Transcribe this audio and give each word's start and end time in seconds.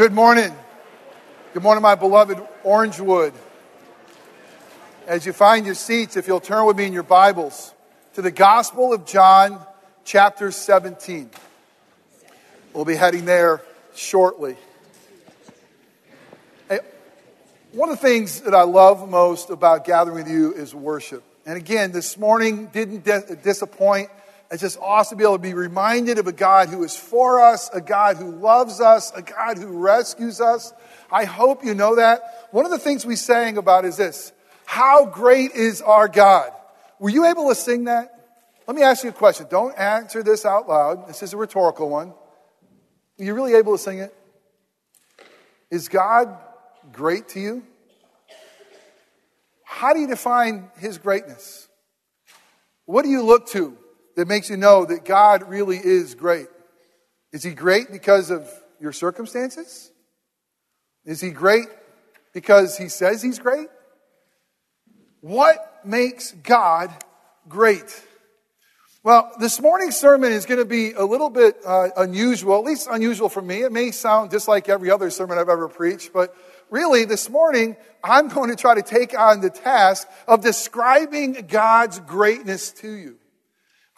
Good 0.00 0.14
morning. 0.14 0.50
Good 1.52 1.62
morning, 1.62 1.82
my 1.82 1.94
beloved 1.94 2.38
Orangewood. 2.64 3.34
As 5.06 5.26
you 5.26 5.34
find 5.34 5.66
your 5.66 5.74
seats, 5.74 6.16
if 6.16 6.26
you'll 6.26 6.40
turn 6.40 6.64
with 6.64 6.78
me 6.78 6.86
in 6.86 6.94
your 6.94 7.02
Bibles 7.02 7.74
to 8.14 8.22
the 8.22 8.30
Gospel 8.30 8.94
of 8.94 9.04
John, 9.04 9.60
chapter 10.06 10.52
17. 10.52 11.28
We'll 12.72 12.86
be 12.86 12.96
heading 12.96 13.26
there 13.26 13.60
shortly. 13.94 14.56
One 17.72 17.90
of 17.90 18.00
the 18.00 18.02
things 18.02 18.40
that 18.40 18.54
I 18.54 18.62
love 18.62 19.06
most 19.06 19.50
about 19.50 19.84
gathering 19.84 20.16
with 20.16 20.28
you 20.28 20.54
is 20.54 20.74
worship. 20.74 21.22
And 21.44 21.58
again, 21.58 21.92
this 21.92 22.16
morning 22.16 22.70
didn't 22.72 23.04
disappoint. 23.42 24.08
It's 24.50 24.62
just 24.62 24.78
awesome 24.80 25.16
to 25.16 25.22
be 25.22 25.24
able 25.24 25.36
to 25.36 25.42
be 25.42 25.54
reminded 25.54 26.18
of 26.18 26.26
a 26.26 26.32
God 26.32 26.70
who 26.70 26.82
is 26.82 26.96
for 26.96 27.40
us, 27.40 27.70
a 27.72 27.80
God 27.80 28.16
who 28.16 28.32
loves 28.32 28.80
us, 28.80 29.12
a 29.14 29.22
God 29.22 29.58
who 29.58 29.78
rescues 29.78 30.40
us. 30.40 30.72
I 31.10 31.24
hope 31.24 31.64
you 31.64 31.72
know 31.72 31.96
that. 31.96 32.48
One 32.50 32.64
of 32.64 32.72
the 32.72 32.78
things 32.78 33.06
we 33.06 33.14
sang 33.14 33.58
about 33.58 33.84
is 33.84 33.96
this 33.96 34.32
How 34.64 35.06
great 35.06 35.52
is 35.52 35.82
our 35.82 36.08
God? 36.08 36.50
Were 36.98 37.10
you 37.10 37.26
able 37.26 37.48
to 37.48 37.54
sing 37.54 37.84
that? 37.84 38.12
Let 38.66 38.76
me 38.76 38.82
ask 38.82 39.04
you 39.04 39.10
a 39.10 39.12
question. 39.12 39.46
Don't 39.48 39.76
answer 39.78 40.22
this 40.22 40.44
out 40.44 40.68
loud. 40.68 41.08
This 41.08 41.22
is 41.22 41.32
a 41.32 41.36
rhetorical 41.36 41.88
one. 41.88 42.12
Are 43.18 43.24
you 43.24 43.34
really 43.34 43.54
able 43.54 43.76
to 43.76 43.82
sing 43.82 43.98
it? 43.98 44.14
Is 45.70 45.88
God 45.88 46.36
great 46.92 47.28
to 47.30 47.40
you? 47.40 47.64
How 49.62 49.92
do 49.92 50.00
you 50.00 50.08
define 50.08 50.70
his 50.78 50.98
greatness? 50.98 51.68
What 52.84 53.02
do 53.02 53.08
you 53.08 53.22
look 53.22 53.46
to 53.50 53.76
that 54.20 54.28
makes 54.28 54.50
you 54.50 54.58
know 54.58 54.84
that 54.84 55.06
God 55.06 55.48
really 55.48 55.78
is 55.78 56.14
great? 56.14 56.48
Is 57.32 57.42
he 57.42 57.52
great 57.52 57.90
because 57.90 58.30
of 58.30 58.46
your 58.78 58.92
circumstances? 58.92 59.90
Is 61.06 61.22
he 61.22 61.30
great 61.30 61.68
because 62.34 62.76
he 62.76 62.90
says 62.90 63.22
he's 63.22 63.38
great? 63.38 63.68
What 65.22 65.56
makes 65.86 66.32
God 66.32 66.90
great? 67.48 67.98
Well, 69.02 69.32
this 69.40 69.58
morning's 69.58 69.96
sermon 69.96 70.32
is 70.32 70.44
going 70.44 70.60
to 70.60 70.66
be 70.66 70.92
a 70.92 71.04
little 71.06 71.30
bit 71.30 71.56
uh, 71.64 71.88
unusual, 71.96 72.58
at 72.58 72.64
least 72.64 72.88
unusual 72.90 73.30
for 73.30 73.40
me. 73.40 73.62
It 73.62 73.72
may 73.72 73.90
sound 73.90 74.30
just 74.30 74.48
like 74.48 74.68
every 74.68 74.90
other 74.90 75.08
sermon 75.08 75.38
I've 75.38 75.48
ever 75.48 75.66
preached, 75.66 76.12
but 76.12 76.36
really 76.68 77.06
this 77.06 77.30
morning 77.30 77.74
I'm 78.04 78.28
going 78.28 78.50
to 78.50 78.56
try 78.56 78.74
to 78.74 78.82
take 78.82 79.18
on 79.18 79.40
the 79.40 79.48
task 79.48 80.06
of 80.28 80.42
describing 80.42 81.46
God's 81.48 82.00
greatness 82.00 82.70
to 82.72 82.90
you. 82.90 83.19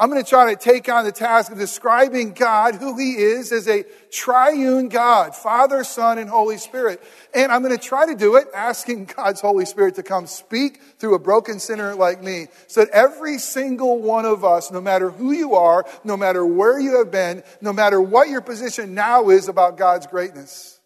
I'm 0.03 0.11
going 0.11 0.21
to 0.21 0.29
try 0.29 0.53
to 0.53 0.61
take 0.61 0.89
on 0.89 1.05
the 1.05 1.13
task 1.13 1.53
of 1.53 1.59
describing 1.59 2.33
God, 2.33 2.75
who 2.75 2.99
He 2.99 3.13
is, 3.13 3.53
as 3.53 3.69
a 3.69 3.85
triune 4.11 4.89
God, 4.89 5.37
Father, 5.37 5.85
Son, 5.85 6.19
and 6.19 6.29
Holy 6.29 6.59
Spirit. 6.59 7.01
And 7.33 7.53
I'm 7.53 7.63
going 7.63 7.79
to 7.79 7.81
try 7.81 8.07
to 8.07 8.17
do 8.17 8.35
it 8.35 8.49
asking 8.53 9.05
God's 9.17 9.41
Holy 9.41 9.65
Spirit 9.65 9.95
to 9.95 10.03
come 10.03 10.27
speak 10.27 10.83
through 10.99 11.15
a 11.15 11.21
broken 11.21 11.61
sinner 11.61 11.95
like 11.95 12.21
me, 12.21 12.49
so 12.67 12.81
that 12.85 12.91
every 12.93 13.39
single 13.39 14.03
one 14.03 14.25
of 14.25 14.45
us, 14.45 14.73
no 14.73 14.81
matter 14.81 15.09
who 15.09 15.31
you 15.31 15.55
are, 15.55 15.87
no 16.03 16.17
matter 16.17 16.45
where 16.45 16.81
you 16.81 16.99
have 16.99 17.13
been, 17.13 17.45
no 17.61 17.73
matter 17.73 18.01
what 18.01 18.29
your 18.29 18.41
position 18.41 18.95
now 18.95 19.29
is 19.29 19.47
about 19.47 19.77
God's 19.77 20.09
greatness, 20.09 20.81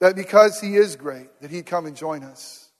that 0.00 0.16
because 0.16 0.58
He 0.58 0.76
is 0.76 0.96
great, 0.96 1.28
that 1.42 1.50
He'd 1.50 1.66
come 1.66 1.84
and 1.84 1.94
join 1.94 2.22
us. 2.22 2.70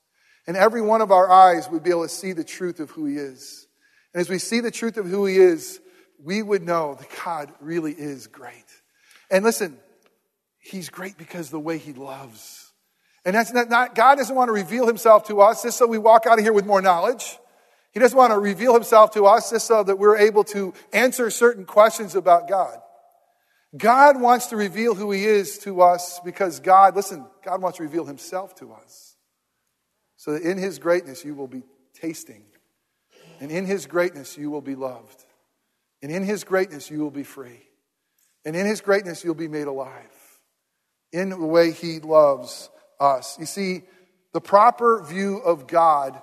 And 0.47 0.56
every 0.56 0.80
one 0.80 1.02
of 1.02 1.12
our 1.12 1.30
eyes 1.30 1.69
would 1.69 1.82
be 1.82 1.91
able 1.91 2.05
to 2.05 2.08
see 2.08 2.32
the 2.32 2.42
truth 2.42 2.80
of 2.80 2.91
who 2.92 3.05
He 3.05 3.16
is. 3.16 3.63
And 4.14 4.20
as 4.20 4.30
we 4.30 4.38
see 4.38 4.60
the 4.60 4.70
truth 4.70 4.96
of 4.96 5.06
who 5.06 5.26
He 5.26 5.36
is, 5.36 5.80
we 6.22 6.42
would 6.42 6.62
know 6.62 6.94
that 6.94 7.08
God 7.24 7.52
really 7.60 7.92
is 7.92 8.28
great. 8.28 8.64
And 9.30 9.44
listen, 9.44 9.78
He's 10.58 10.88
great 10.88 11.18
because 11.18 11.50
the 11.50 11.60
way 11.60 11.76
He 11.78 11.92
loves. 11.92 12.72
And 13.24 13.34
that's 13.34 13.52
not, 13.52 13.68
not, 13.68 13.94
God 13.94 14.16
doesn't 14.16 14.34
want 14.34 14.48
to 14.48 14.52
reveal 14.52 14.86
Himself 14.86 15.26
to 15.28 15.40
us 15.40 15.62
just 15.62 15.76
so 15.76 15.86
we 15.86 15.98
walk 15.98 16.26
out 16.26 16.38
of 16.38 16.44
here 16.44 16.52
with 16.52 16.64
more 16.64 16.80
knowledge. 16.80 17.38
He 17.92 18.00
doesn't 18.00 18.16
want 18.16 18.32
to 18.32 18.38
reveal 18.38 18.72
Himself 18.72 19.12
to 19.12 19.26
us 19.26 19.50
just 19.50 19.66
so 19.66 19.82
that 19.82 19.98
we're 19.98 20.16
able 20.16 20.44
to 20.44 20.72
answer 20.92 21.28
certain 21.30 21.64
questions 21.64 22.14
about 22.14 22.48
God. 22.48 22.78
God 23.76 24.20
wants 24.20 24.47
to 24.47 24.56
reveal 24.56 24.94
who 24.94 25.10
He 25.10 25.24
is 25.24 25.58
to 25.60 25.82
us 25.82 26.20
because 26.24 26.60
God, 26.60 26.94
listen, 26.94 27.26
God 27.44 27.60
wants 27.60 27.78
to 27.78 27.82
reveal 27.82 28.04
Himself 28.04 28.54
to 28.56 28.72
us. 28.72 29.16
So 30.16 30.32
that 30.32 30.42
in 30.42 30.58
His 30.58 30.78
greatness 30.78 31.24
you 31.24 31.34
will 31.34 31.48
be 31.48 31.64
tasting 31.92 32.44
and 33.41 33.50
in 33.50 33.67
his 33.67 33.87
greatness, 33.87 34.37
you 34.37 34.50
will 34.50 34.61
be 34.61 34.75
loved. 34.75 35.25
And 36.03 36.12
in 36.12 36.22
his 36.22 36.45
greatness, 36.45 36.91
you 36.91 37.00
will 37.00 37.11
be 37.11 37.22
free. 37.22 37.61
And 38.45 38.55
in 38.55 38.67
his 38.67 38.81
greatness, 38.81 39.25
you'll 39.25 39.34
be 39.34 39.49
made 39.49 39.67
alive 39.67 40.39
in 41.12 41.31
the 41.31 41.37
way 41.39 41.71
he 41.71 42.00
loves 42.00 42.69
us. 43.00 43.39
You 43.39 43.47
see, 43.47 43.83
the 44.33 44.41
proper 44.41 45.03
view 45.03 45.39
of 45.39 45.67
God 45.67 46.21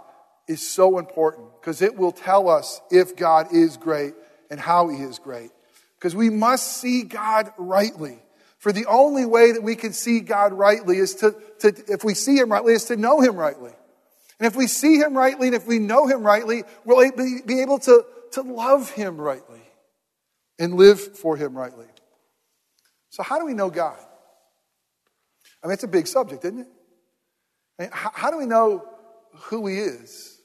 is 0.47 0.67
so 0.67 0.99
important 0.99 1.47
because 1.59 1.81
it 1.81 1.95
will 1.95 2.11
tell 2.11 2.49
us 2.49 2.81
if 2.91 3.15
God 3.15 3.53
is 3.53 3.77
great 3.77 4.13
and 4.49 4.59
how 4.59 4.89
he 4.89 4.97
is 4.97 5.17
great. 5.17 5.49
Because 5.97 6.15
we 6.15 6.29
must 6.29 6.77
see 6.77 7.03
God 7.03 7.51
rightly. 7.57 8.19
For 8.57 8.71
the 8.71 8.85
only 8.85 9.25
way 9.25 9.53
that 9.53 9.63
we 9.63 9.75
can 9.75 9.93
see 9.93 10.19
God 10.19 10.53
rightly 10.53 10.97
is 10.97 11.15
to, 11.15 11.35
to, 11.59 11.73
if 11.87 12.03
we 12.03 12.13
see 12.13 12.35
him 12.35 12.51
rightly, 12.51 12.73
is 12.73 12.85
to 12.85 12.97
know 12.97 13.21
him 13.21 13.35
rightly. 13.35 13.71
And 14.41 14.47
if 14.47 14.55
we 14.55 14.65
see 14.65 14.97
him 14.97 15.15
rightly 15.15 15.49
and 15.49 15.55
if 15.55 15.67
we 15.67 15.77
know 15.77 16.07
him 16.07 16.23
rightly, 16.23 16.63
we'll 16.83 17.11
be 17.45 17.61
able 17.61 17.77
to, 17.77 18.03
to 18.31 18.41
love 18.41 18.89
him 18.89 19.21
rightly 19.21 19.61
and 20.57 20.73
live 20.73 20.99
for 20.99 21.37
him 21.37 21.55
rightly. 21.55 21.85
So, 23.11 23.21
how 23.21 23.37
do 23.37 23.45
we 23.45 23.53
know 23.53 23.69
God? 23.69 23.99
I 25.63 25.67
mean, 25.67 25.73
it's 25.73 25.83
a 25.83 25.87
big 25.87 26.07
subject, 26.07 26.43
isn't 26.43 26.61
it? 26.61 26.67
I 27.77 27.83
mean, 27.83 27.91
how, 27.93 28.09
how 28.15 28.31
do 28.31 28.39
we 28.39 28.47
know 28.47 28.83
who 29.43 29.67
he 29.67 29.77
is? 29.77 30.39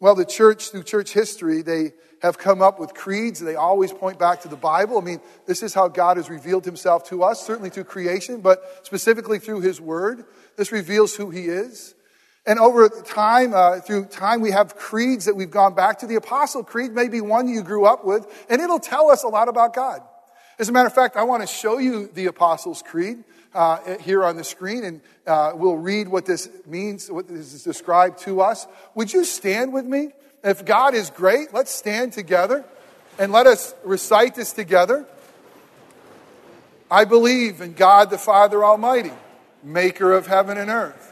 Well, 0.00 0.16
the 0.16 0.24
church, 0.24 0.70
through 0.70 0.82
church 0.82 1.12
history, 1.12 1.62
they 1.62 1.92
have 2.22 2.38
come 2.38 2.60
up 2.60 2.80
with 2.80 2.92
creeds. 2.92 3.38
They 3.38 3.54
always 3.54 3.92
point 3.92 4.18
back 4.18 4.40
to 4.40 4.48
the 4.48 4.56
Bible. 4.56 4.98
I 4.98 5.00
mean, 5.00 5.20
this 5.46 5.62
is 5.62 5.74
how 5.74 5.86
God 5.86 6.16
has 6.16 6.28
revealed 6.28 6.64
himself 6.64 7.08
to 7.10 7.22
us, 7.22 7.40
certainly 7.46 7.70
through 7.70 7.84
creation, 7.84 8.40
but 8.40 8.84
specifically 8.84 9.38
through 9.38 9.60
his 9.60 9.80
word. 9.80 10.24
This 10.56 10.72
reveals 10.72 11.14
who 11.14 11.30
he 11.30 11.42
is. 11.42 11.94
And 12.44 12.58
over 12.58 12.88
time, 12.88 13.54
uh, 13.54 13.80
through 13.80 14.06
time, 14.06 14.40
we 14.40 14.50
have 14.50 14.76
creeds 14.76 15.26
that 15.26 15.36
we've 15.36 15.50
gone 15.50 15.74
back 15.74 16.00
to. 16.00 16.06
The 16.06 16.16
Apostle 16.16 16.64
Creed 16.64 16.92
may 16.92 17.08
be 17.08 17.20
one 17.20 17.48
you 17.48 17.62
grew 17.62 17.84
up 17.84 18.04
with, 18.04 18.26
and 18.48 18.60
it'll 18.60 18.80
tell 18.80 19.10
us 19.10 19.22
a 19.22 19.28
lot 19.28 19.48
about 19.48 19.74
God. 19.74 20.02
As 20.58 20.68
a 20.68 20.72
matter 20.72 20.88
of 20.88 20.94
fact, 20.94 21.16
I 21.16 21.22
want 21.22 21.42
to 21.42 21.46
show 21.46 21.78
you 21.78 22.08
the 22.08 22.26
Apostles' 22.26 22.82
Creed 22.82 23.22
uh, 23.54 23.96
here 23.98 24.24
on 24.24 24.36
the 24.36 24.44
screen, 24.44 24.82
and 24.82 25.00
uh, 25.24 25.52
we'll 25.54 25.76
read 25.76 26.08
what 26.08 26.26
this 26.26 26.48
means, 26.66 27.10
what 27.10 27.28
this 27.28 27.54
is 27.54 27.62
described 27.62 28.18
to 28.20 28.40
us. 28.40 28.66
Would 28.96 29.12
you 29.12 29.24
stand 29.24 29.72
with 29.72 29.86
me? 29.86 30.10
If 30.42 30.64
God 30.64 30.94
is 30.94 31.10
great, 31.10 31.54
let's 31.54 31.70
stand 31.70 32.12
together 32.12 32.64
and 33.20 33.30
let 33.30 33.46
us 33.46 33.72
recite 33.84 34.34
this 34.34 34.52
together. 34.52 35.06
I 36.90 37.04
believe 37.04 37.60
in 37.60 37.74
God 37.74 38.10
the 38.10 38.18
Father 38.18 38.64
Almighty, 38.64 39.12
maker 39.62 40.12
of 40.12 40.26
heaven 40.26 40.58
and 40.58 40.68
earth 40.68 41.11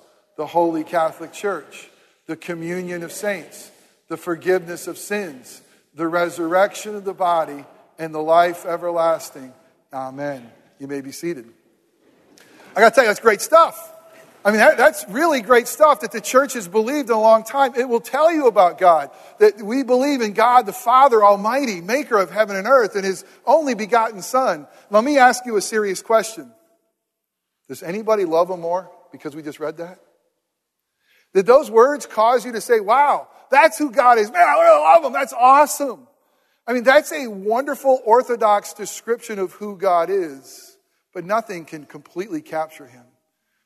the 0.37 0.45
Holy 0.45 0.83
Catholic 0.83 1.33
Church, 1.33 1.89
the 2.25 2.35
communion 2.35 3.03
of 3.03 3.11
saints, 3.11 3.71
the 4.07 4.17
forgiveness 4.17 4.87
of 4.87 4.97
sins, 4.97 5.61
the 5.93 6.07
resurrection 6.07 6.95
of 6.95 7.03
the 7.03 7.13
body, 7.13 7.65
and 7.99 8.13
the 8.13 8.21
life 8.21 8.65
everlasting. 8.65 9.53
Amen. 9.93 10.49
You 10.79 10.87
may 10.87 11.01
be 11.01 11.11
seated. 11.11 11.45
I 12.75 12.79
got 12.79 12.89
to 12.89 12.95
tell 12.95 13.03
you, 13.03 13.09
that's 13.09 13.19
great 13.19 13.41
stuff. 13.41 13.91
I 14.43 14.49
mean, 14.49 14.59
that, 14.59 14.77
that's 14.77 15.05
really 15.07 15.41
great 15.41 15.67
stuff 15.67 15.99
that 16.01 16.11
the 16.11 16.21
church 16.21 16.53
has 16.53 16.67
believed 16.67 17.09
in 17.09 17.15
a 17.15 17.21
long 17.21 17.43
time. 17.43 17.73
It 17.75 17.87
will 17.87 17.99
tell 17.99 18.31
you 18.31 18.47
about 18.47 18.79
God, 18.79 19.11
that 19.37 19.61
we 19.61 19.83
believe 19.83 20.21
in 20.21 20.33
God 20.33 20.65
the 20.65 20.73
Father 20.73 21.23
Almighty, 21.23 21.79
maker 21.79 22.17
of 22.17 22.31
heaven 22.31 22.55
and 22.55 22.65
earth, 22.65 22.95
and 22.95 23.05
his 23.05 23.23
only 23.45 23.75
begotten 23.75 24.23
Son. 24.23 24.65
Let 24.89 25.03
me 25.03 25.19
ask 25.19 25.45
you 25.45 25.57
a 25.57 25.61
serious 25.61 26.01
question 26.01 26.51
Does 27.67 27.83
anybody 27.83 28.25
love 28.25 28.49
him 28.49 28.61
more 28.61 28.89
because 29.11 29.35
we 29.35 29.43
just 29.43 29.59
read 29.59 29.77
that? 29.77 29.99
Did 31.33 31.45
those 31.45 31.71
words 31.71 32.05
cause 32.05 32.45
you 32.45 32.51
to 32.53 32.61
say, 32.61 32.79
wow, 32.79 33.27
that's 33.49 33.77
who 33.77 33.91
God 33.91 34.17
is? 34.17 34.31
Man, 34.31 34.41
I 34.41 34.61
really 34.61 34.81
love 34.81 35.03
him. 35.05 35.13
That's 35.13 35.33
awesome. 35.33 36.07
I 36.67 36.73
mean, 36.73 36.83
that's 36.83 37.11
a 37.11 37.27
wonderful 37.27 38.01
orthodox 38.05 38.73
description 38.73 39.39
of 39.39 39.53
who 39.53 39.77
God 39.77 40.09
is. 40.09 40.77
but 41.13 41.25
nothing 41.25 41.65
can 41.65 41.85
completely 41.85 42.41
capture 42.41 42.87
him. 42.87 43.03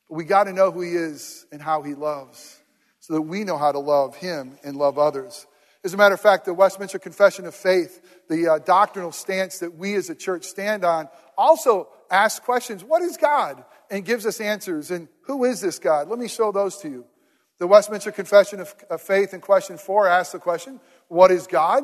But 0.10 0.16
we 0.16 0.24
got 0.26 0.46
to 0.46 0.54
know 0.54 0.72
who 0.72 0.82
he 0.82 0.92
is 0.92 1.46
and 1.52 1.62
how 1.62 1.84
he 1.84 1.94
loves 1.94 2.60
so 3.00 3.14
that 3.14 3.22
we 3.22 3.44
know 3.44 3.58
how 3.58 3.72
to 3.72 3.80
love 3.80 4.16
him 4.16 4.58
and 4.64 4.76
love 4.78 4.98
others. 4.98 5.46
As 5.84 5.94
a 5.94 5.98
matter 5.98 6.16
of 6.16 6.22
fact, 6.22 6.46
the 6.46 6.54
Westminster 6.56 6.98
Confession 6.98 7.46
of 7.46 7.54
Faith, 7.54 8.24
the 8.28 8.54
uh, 8.54 8.60
doctrinal 8.60 9.12
stance 9.12 9.60
that 9.60 9.76
we 9.76 9.94
as 9.94 10.10
a 10.10 10.16
church 10.16 10.44
stand 10.46 10.84
on, 10.84 11.08
also 11.38 11.90
asks 12.10 12.44
questions 12.44 12.84
What 12.84 13.04
is 13.04 13.18
God? 13.18 13.64
and 13.92 14.04
gives 14.04 14.26
us 14.26 14.42
answers. 14.42 14.92
And 14.92 15.08
who 15.22 15.46
is 15.46 15.62
this 15.62 15.80
God? 15.80 16.10
Let 16.10 16.20
me 16.20 16.28
show 16.28 16.52
those 16.52 16.78
to 16.78 16.90
you. 16.90 17.06
The 17.58 17.68
Westminster 17.68 18.12
Confession 18.12 18.60
of, 18.60 18.76
of 18.90 19.02
Faith 19.02 19.34
in 19.34 19.42
question 19.42 19.78
four 19.78 20.08
asks 20.08 20.34
the 20.34 20.40
question 20.40 20.80
What 21.08 21.32
is 21.32 21.48
God? 21.48 21.84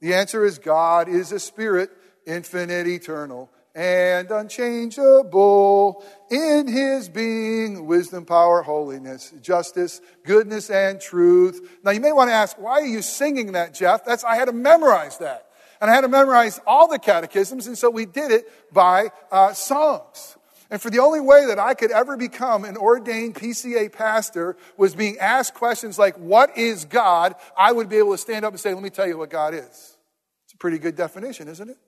The 0.00 0.14
answer 0.14 0.44
is 0.44 0.58
God 0.58 1.08
is 1.08 1.32
a 1.32 1.40
spirit, 1.40 1.90
infinite, 2.26 2.86
eternal 2.86 3.50
and 3.78 4.30
unchangeable 4.32 6.04
in 6.30 6.66
his 6.66 7.08
being, 7.08 7.86
wisdom, 7.86 8.24
power, 8.24 8.62
holiness, 8.62 9.32
justice, 9.40 10.00
goodness, 10.24 10.68
and 10.68 11.00
truth. 11.00 11.78
Now 11.84 11.92
you 11.92 12.00
may 12.00 12.10
want 12.10 12.28
to 12.28 12.34
ask, 12.34 12.58
why 12.58 12.80
are 12.80 12.86
you 12.86 13.02
singing 13.02 13.52
that, 13.52 13.74
Jeff? 13.74 14.04
That's, 14.04 14.24
I 14.24 14.34
had 14.34 14.46
to 14.46 14.52
memorize 14.52 15.18
that. 15.18 15.46
And 15.80 15.88
I 15.88 15.94
had 15.94 16.00
to 16.00 16.08
memorize 16.08 16.58
all 16.66 16.88
the 16.88 16.98
catechisms, 16.98 17.68
and 17.68 17.78
so 17.78 17.88
we 17.88 18.04
did 18.04 18.32
it 18.32 18.74
by 18.74 19.12
uh, 19.30 19.52
songs. 19.52 20.36
And 20.70 20.80
for 20.80 20.90
the 20.90 20.98
only 20.98 21.20
way 21.20 21.46
that 21.46 21.58
I 21.58 21.74
could 21.74 21.90
ever 21.90 22.16
become 22.16 22.64
an 22.64 22.76
ordained 22.76 23.34
PCA 23.34 23.90
pastor 23.90 24.56
was 24.76 24.94
being 24.94 25.18
asked 25.18 25.54
questions 25.54 25.98
like, 25.98 26.16
What 26.16 26.56
is 26.58 26.84
God? 26.84 27.34
I 27.56 27.72
would 27.72 27.88
be 27.88 27.96
able 27.96 28.12
to 28.12 28.18
stand 28.18 28.44
up 28.44 28.52
and 28.52 28.60
say, 28.60 28.74
Let 28.74 28.82
me 28.82 28.90
tell 28.90 29.06
you 29.06 29.16
what 29.16 29.30
God 29.30 29.54
is. 29.54 29.62
It's 29.64 30.54
a 30.54 30.58
pretty 30.58 30.78
good 30.78 30.94
definition, 30.94 31.48
isn't 31.48 31.70
it? 31.70 31.78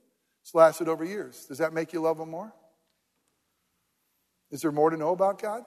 It's 0.43 0.55
lasted 0.55 0.89
over 0.89 1.05
years. 1.05 1.45
Does 1.47 1.59
that 1.59 1.75
make 1.75 1.93
you 1.93 2.01
love 2.01 2.19
Him 2.19 2.31
more? 2.31 2.53
Is 4.51 4.63
there 4.63 4.73
more 4.73 4.91
to 4.91 4.97
know 4.97 5.13
about 5.13 5.41
God? 5.41 5.63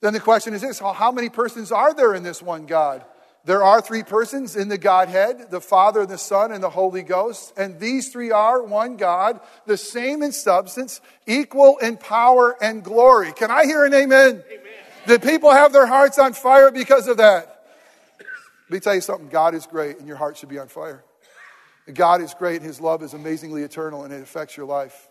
Then 0.00 0.12
the 0.12 0.20
question 0.20 0.54
is 0.54 0.60
this 0.60 0.78
how 0.78 1.10
many 1.10 1.28
persons 1.28 1.72
are 1.72 1.94
there 1.94 2.14
in 2.14 2.22
this 2.22 2.42
one 2.42 2.66
God? 2.66 3.04
There 3.48 3.64
are 3.64 3.80
three 3.80 4.02
persons 4.02 4.56
in 4.56 4.68
the 4.68 4.76
Godhead 4.76 5.50
the 5.50 5.62
Father, 5.62 6.04
the 6.04 6.18
Son, 6.18 6.52
and 6.52 6.62
the 6.62 6.68
Holy 6.68 7.02
Ghost. 7.02 7.54
And 7.56 7.80
these 7.80 8.10
three 8.10 8.30
are 8.30 8.62
one 8.62 8.98
God, 8.98 9.40
the 9.64 9.78
same 9.78 10.22
in 10.22 10.32
substance, 10.32 11.00
equal 11.26 11.78
in 11.78 11.96
power 11.96 12.62
and 12.62 12.84
glory. 12.84 13.32
Can 13.32 13.50
I 13.50 13.64
hear 13.64 13.86
an 13.86 13.94
amen? 13.94 14.44
amen. 14.46 14.62
Did 15.06 15.22
people 15.22 15.50
have 15.50 15.72
their 15.72 15.86
hearts 15.86 16.18
on 16.18 16.34
fire 16.34 16.70
because 16.70 17.08
of 17.08 17.16
that? 17.16 17.64
Let 18.68 18.70
me 18.70 18.80
tell 18.80 18.94
you 18.94 19.00
something 19.00 19.30
God 19.30 19.54
is 19.54 19.64
great, 19.64 19.96
and 19.96 20.06
your 20.06 20.18
heart 20.18 20.36
should 20.36 20.50
be 20.50 20.58
on 20.58 20.68
fire. 20.68 21.02
God 21.90 22.20
is 22.20 22.34
great, 22.34 22.56
and 22.56 22.66
His 22.66 22.82
love 22.82 23.02
is 23.02 23.14
amazingly 23.14 23.62
eternal, 23.62 24.04
and 24.04 24.12
it 24.12 24.20
affects 24.20 24.58
your 24.58 24.66
life. 24.66 25.08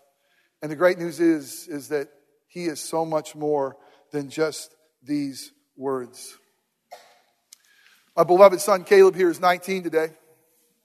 And 0.62 0.72
the 0.72 0.76
great 0.76 1.00
news 1.00 1.20
is, 1.20 1.68
is 1.68 1.88
that 1.88 2.10
He 2.48 2.66
is 2.66 2.80
so 2.80 3.04
much 3.04 3.36
more 3.36 3.78
than 4.12 4.30
just 4.30 4.76
these 5.02 5.54
words. 5.76 6.38
My 8.18 8.24
beloved 8.24 8.60
son 8.60 8.84
Caleb 8.84 9.16
here 9.16 9.30
is 9.30 9.40
19 9.40 9.84
today. 9.84 10.08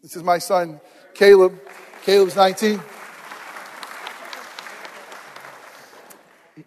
This 0.03 0.17
is 0.17 0.23
my 0.23 0.37
son 0.37 0.83
Caleb. 1.15 1.59
Caleb's 2.05 2.37
19. 2.37 2.79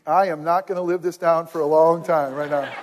I 0.08 0.30
am 0.30 0.44
not 0.44 0.66
going 0.66 0.78
to 0.78 0.82
live 0.82 1.04
this 1.04 1.18
down 1.18 1.46
for 1.46 1.62
a 1.62 1.68
long 1.68 2.04
time 2.04 2.34
right 2.34 2.50
now. 2.50 2.74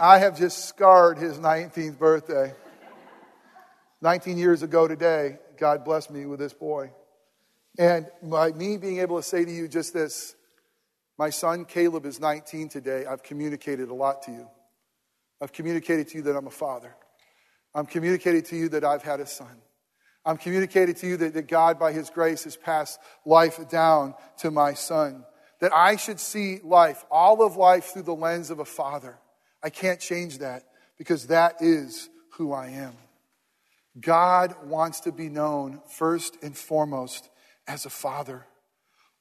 I 0.00 0.18
have 0.18 0.36
just 0.36 0.64
scarred 0.64 1.16
his 1.16 1.38
19th 1.38 1.96
birthday. 1.96 2.52
19 4.00 4.36
years 4.36 4.64
ago 4.64 4.88
today, 4.88 5.38
God 5.58 5.84
blessed 5.84 6.10
me 6.10 6.26
with 6.26 6.40
this 6.40 6.54
boy. 6.54 6.90
And 7.78 8.08
by 8.20 8.50
me 8.50 8.78
being 8.78 8.98
able 8.98 9.18
to 9.18 9.22
say 9.22 9.44
to 9.44 9.50
you 9.50 9.68
just 9.68 9.94
this, 9.94 10.34
my 11.18 11.30
son 11.30 11.66
Caleb 11.66 12.04
is 12.04 12.18
19 12.18 12.68
today. 12.68 13.06
I've 13.06 13.22
communicated 13.22 13.90
a 13.90 13.94
lot 13.94 14.22
to 14.22 14.32
you. 14.32 14.48
I've 15.40 15.52
communicated 15.52 16.08
to 16.08 16.18
you 16.18 16.22
that 16.24 16.36
I'm 16.36 16.46
a 16.46 16.50
father. 16.50 16.94
I'm 17.74 17.86
communicated 17.86 18.46
to 18.46 18.56
you 18.56 18.68
that 18.70 18.84
I've 18.84 19.02
had 19.02 19.20
a 19.20 19.26
son. 19.26 19.60
I'm 20.24 20.38
communicated 20.38 20.96
to 20.98 21.06
you 21.06 21.16
that, 21.18 21.34
that 21.34 21.46
God, 21.46 21.78
by 21.78 21.92
His 21.92 22.10
grace, 22.10 22.44
has 22.44 22.56
passed 22.56 22.98
life 23.24 23.68
down 23.68 24.14
to 24.38 24.50
my 24.50 24.74
son. 24.74 25.24
That 25.60 25.72
I 25.74 25.96
should 25.96 26.18
see 26.18 26.60
life, 26.64 27.04
all 27.10 27.42
of 27.42 27.56
life, 27.56 27.84
through 27.84 28.02
the 28.02 28.14
lens 28.14 28.50
of 28.50 28.58
a 28.58 28.64
father. 28.64 29.18
I 29.62 29.70
can't 29.70 30.00
change 30.00 30.38
that 30.38 30.64
because 30.98 31.28
that 31.28 31.56
is 31.60 32.08
who 32.32 32.52
I 32.52 32.68
am. 32.68 32.94
God 34.00 34.54
wants 34.64 35.00
to 35.00 35.12
be 35.12 35.28
known 35.28 35.80
first 35.88 36.36
and 36.42 36.56
foremost 36.56 37.28
as 37.66 37.86
a 37.86 37.90
father. 37.90 38.46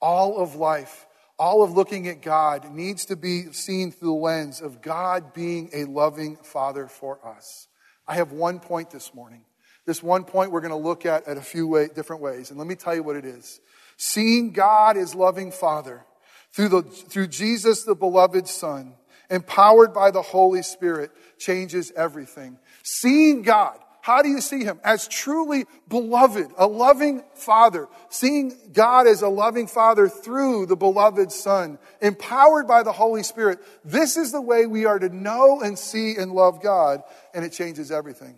All 0.02 0.38
of 0.38 0.56
life, 0.56 1.06
all 1.38 1.64
of 1.64 1.72
looking 1.72 2.08
at 2.08 2.22
God 2.22 2.72
needs 2.72 3.06
to 3.06 3.16
be 3.16 3.52
seen 3.52 3.92
through 3.92 4.10
the 4.10 4.14
lens 4.14 4.62
of 4.62 4.82
God 4.82 5.34
being 5.34 5.70
a 5.74 5.86
loving 5.86 6.38
father 6.38 6.88
for 6.88 7.20
us. 7.28 7.68
I 8.08 8.16
have 8.16 8.32
one 8.32 8.60
point 8.60 8.92
this 8.92 9.14
morning. 9.14 9.44
This 9.86 10.02
one 10.02 10.24
point 10.24 10.52
we're 10.52 10.62
going 10.62 10.72
to 10.72 10.78
look 10.78 11.06
at 11.06 11.28
at 11.28 11.38
a 11.38 11.42
few 11.42 11.68
way, 11.68 11.90
different 11.94 12.22
ways. 12.22 12.50
And 12.50 12.58
let 12.58 12.68
me 12.68 12.76
tell 12.76 12.96
you 12.96 13.04
what 13.04 13.16
it 13.16 13.26
is. 13.26 13.60
Seeing 13.98 14.52
God 14.52 14.98
as 14.98 15.14
loving 15.14 15.52
father 15.52 16.06
through, 16.54 16.70
the, 16.70 16.82
through 16.82 17.28
Jesus, 17.28 17.84
the 17.84 17.96
beloved 17.96 18.48
son, 18.48 18.96
empowered 19.30 19.94
by 19.94 20.12
the 20.12 20.22
Holy 20.22 20.62
Spirit, 20.62 21.12
changes 21.38 21.92
everything. 21.96 22.58
Seeing 22.84 23.42
God 23.42 23.78
how 24.06 24.22
do 24.22 24.30
you 24.30 24.40
see 24.40 24.64
him? 24.64 24.80
As 24.84 25.08
truly 25.08 25.66
beloved, 25.88 26.52
a 26.60 26.68
loving 26.68 27.24
father, 27.34 27.88
seeing 28.10 28.54
God 28.72 29.08
as 29.08 29.24
a 29.24 29.30
loving 29.30 29.66
father 29.66 30.08
through 30.08 30.68
the 30.68 30.76
beloved 30.76 31.32
son, 31.32 31.80
empowered 32.04 32.68
by 32.68 32.84
the 32.84 32.92
Holy 32.92 33.24
Spirit. 33.24 33.58
This 33.84 34.16
is 34.16 34.32
the 34.32 34.44
way 34.44 34.68
we 34.68 34.86
are 34.86 35.00
to 35.00 35.10
know 35.10 35.60
and 35.62 35.76
see 35.80 36.18
and 36.18 36.34
love 36.34 36.62
God, 36.62 37.02
and 37.34 37.44
it 37.44 37.52
changes 37.52 37.92
everything. 37.92 38.36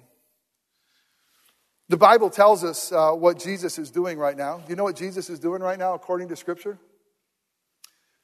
The 1.90 1.98
Bible 1.98 2.30
tells 2.30 2.64
us 2.64 2.94
uh, 2.94 3.12
what 3.12 3.38
Jesus 3.38 3.78
is 3.78 3.92
doing 3.92 4.18
right 4.18 4.38
now. 4.38 4.60
Do 4.60 4.70
you 4.70 4.78
know 4.78 4.86
what 4.86 4.96
Jesus 4.96 5.30
is 5.30 5.38
doing 5.38 5.62
right 5.62 5.78
now 5.78 5.96
according 5.96 6.30
to 6.30 6.38
Scripture? 6.38 6.80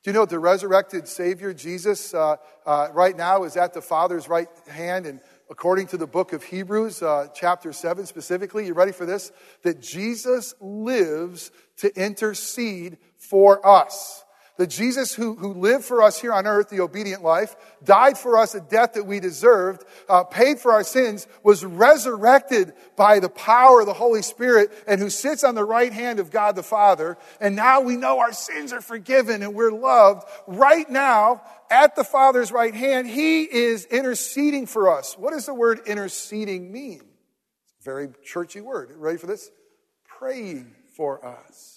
Do 0.04 0.10
you 0.10 0.13
know 0.13 0.22
what 0.22 0.30
the 0.30 0.40
resurrected 0.40 1.10
Savior, 1.10 1.54
Jesus, 1.54 2.13
uh, 2.13 2.36
uh, 2.66 2.88
right 2.94 3.16
now 3.16 3.44
is 3.44 3.56
at 3.56 3.74
the 3.74 3.81
Father's 3.81 4.30
right 4.30 4.50
hand 4.69 5.06
and 5.06 5.19
according 5.50 5.88
to 5.88 5.98
the 5.98 6.07
book 6.07 6.34
of 6.34 6.44
Hebrews, 6.44 7.01
uh, 7.01 7.28
chapter 7.34 7.74
7 7.74 8.06
specifically, 8.06 8.66
you 8.66 8.74
ready 8.74 8.92
for 8.92 9.06
this? 9.06 9.31
That 9.63 9.81
Jesus 9.81 10.54
lives 10.60 11.51
to 11.78 11.94
intercede 11.95 12.98
for 13.18 13.66
us. 13.66 14.23
The 14.58 14.68
Jesus 14.68 15.16
who, 15.16 15.36
who 15.36 15.54
lived 15.54 15.84
for 15.84 16.04
us 16.04 16.22
here 16.22 16.32
on 16.32 16.46
earth, 16.46 16.70
the 16.70 16.82
obedient 16.82 17.24
life, 17.24 17.56
died 17.83 18.19
for 18.19 18.38
us 18.38 18.54
a 18.54 18.62
death 18.62 18.94
that 18.94 19.07
we 19.07 19.19
deserved, 19.19 19.83
uh, 20.07 20.24
paid 20.26 20.60
for 20.60 20.72
our 20.72 20.83
sins, 20.83 21.26
was 21.42 21.66
resurrected 21.66 22.74
by 22.95 23.19
the 23.19 23.30
power 23.30 23.80
of 23.80 23.88
the 23.88 23.94
Holy 23.94 24.22
Spirit, 24.22 24.72
and 24.86 25.02
who 25.02 25.10
sits 25.10 25.44
on 25.44 25.56
the 25.56 25.66
right 25.66 25.92
hand 25.92 26.19
of 26.19 26.30
God 26.30 26.56
the 26.56 26.62
Father. 26.62 27.18
And 27.42 27.56
now 27.56 27.81
we 27.81 27.98
know 27.98 28.19
our 28.19 28.31
sins 28.31 28.72
are 28.74 28.81
forgiven 28.81 29.42
and 29.42 29.56
we're 29.56 29.72
loved. 29.72 30.28
Right 30.45 30.88
now, 30.88 31.42
at 31.72 31.95
the 31.95 32.04
Father's 32.04 32.52
right 32.52 32.76
hand, 32.76 33.07
He 33.07 33.44
is 33.44 33.86
interceding 33.86 34.68
for 34.68 34.95
us. 34.95 35.18
What 35.18 35.31
does 35.31 35.48
the 35.48 35.56
word 35.56 35.81
interceding 35.88 36.72
mean? 36.72 37.02
It's 37.78 37.88
a 37.88 37.90
very 37.90 38.10
churchy 38.24 38.62
word. 38.62 38.92
Ready 38.95 39.18
for 39.18 39.26
this? 39.26 39.50
Praying 40.06 40.76
for 40.95 41.26
us. 41.26 41.72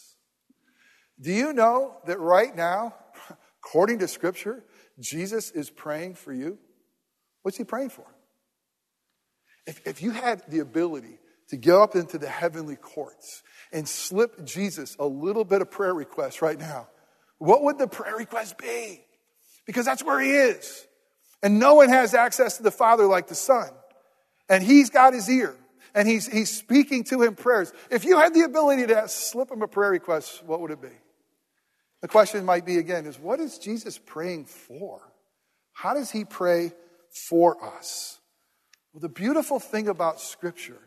Do 1.20 1.32
you 1.32 1.52
know 1.52 1.96
that 2.06 2.20
right 2.20 2.54
now, 2.54 2.94
according 3.62 4.00
to 4.00 4.08
Scripture, 4.08 4.64
Jesus 4.99 5.50
is 5.50 5.70
praying 5.70 6.14
for 6.14 6.32
you? 6.32 6.58
What's 7.42 7.56
he 7.56 7.64
praying 7.64 7.90
for? 7.90 8.04
If, 9.66 9.87
if 9.87 10.02
you 10.02 10.11
had 10.11 10.42
the 10.49 10.61
ability 10.61 11.18
to 11.49 11.56
go 11.56 11.82
up 11.82 11.94
into 11.94 12.18
the 12.18 12.28
heavenly 12.28 12.76
courts 12.76 13.42
and 13.73 13.88
slip 13.88 14.44
Jesus 14.44 14.96
a 14.99 15.06
little 15.06 15.44
bit 15.44 15.62
of 15.62 15.70
prayer 15.70 15.94
request 15.94 16.42
right 16.42 16.58
now, 16.58 16.88
what 17.38 17.62
would 17.62 17.78
the 17.78 17.88
prayer 17.88 18.16
request 18.16 18.58
be? 18.58 19.00
Because 19.66 19.85
that's 19.85 20.04
where 20.04 20.20
he 20.20 20.30
is. 20.30 20.87
And 21.42 21.58
no 21.58 21.75
one 21.75 21.88
has 21.88 22.14
access 22.14 22.56
to 22.56 22.62
the 22.62 22.70
Father 22.70 23.06
like 23.06 23.28
the 23.28 23.35
Son. 23.35 23.68
And 24.49 24.62
he's 24.62 24.90
got 24.90 25.12
his 25.12 25.28
ear. 25.28 25.54
And 25.94 26.06
he's, 26.06 26.26
he's 26.26 26.50
speaking 26.50 27.04
to 27.04 27.23
him 27.23 27.35
prayers. 27.35 27.73
If 27.90 28.04
you 28.04 28.18
had 28.18 28.35
the 28.35 28.42
ability 28.42 28.87
to 28.88 29.08
slip 29.08 29.50
him 29.50 29.62
a 29.62 29.68
prayer 29.68 29.90
request, 29.90 30.44
what 30.44 30.61
would 30.61 30.70
it 30.70 30.80
be? 30.80 30.88
The 32.02 32.08
question 32.08 32.44
might 32.44 32.66
be 32.66 32.78
again 32.78 33.06
is 33.06 33.18
what 33.18 33.40
is 33.40 33.58
Jesus 33.58 33.98
praying 33.98 34.46
for? 34.46 35.00
How 35.72 35.94
does 35.94 36.10
he 36.10 36.24
pray 36.24 36.72
for 37.10 37.62
us? 37.64 38.18
Well, 38.92 39.00
the 39.00 39.08
beautiful 39.08 39.60
thing 39.60 39.88
about 39.88 40.20
Scripture 40.20 40.80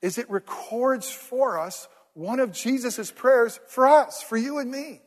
is 0.00 0.18
it 0.18 0.30
records 0.30 1.10
for 1.10 1.58
us 1.58 1.88
one 2.14 2.40
of 2.40 2.52
Jesus' 2.52 3.10
prayers 3.10 3.60
for 3.68 3.86
us, 3.86 4.22
for 4.22 4.36
you 4.36 4.58
and 4.58 4.70
me. 4.70 5.00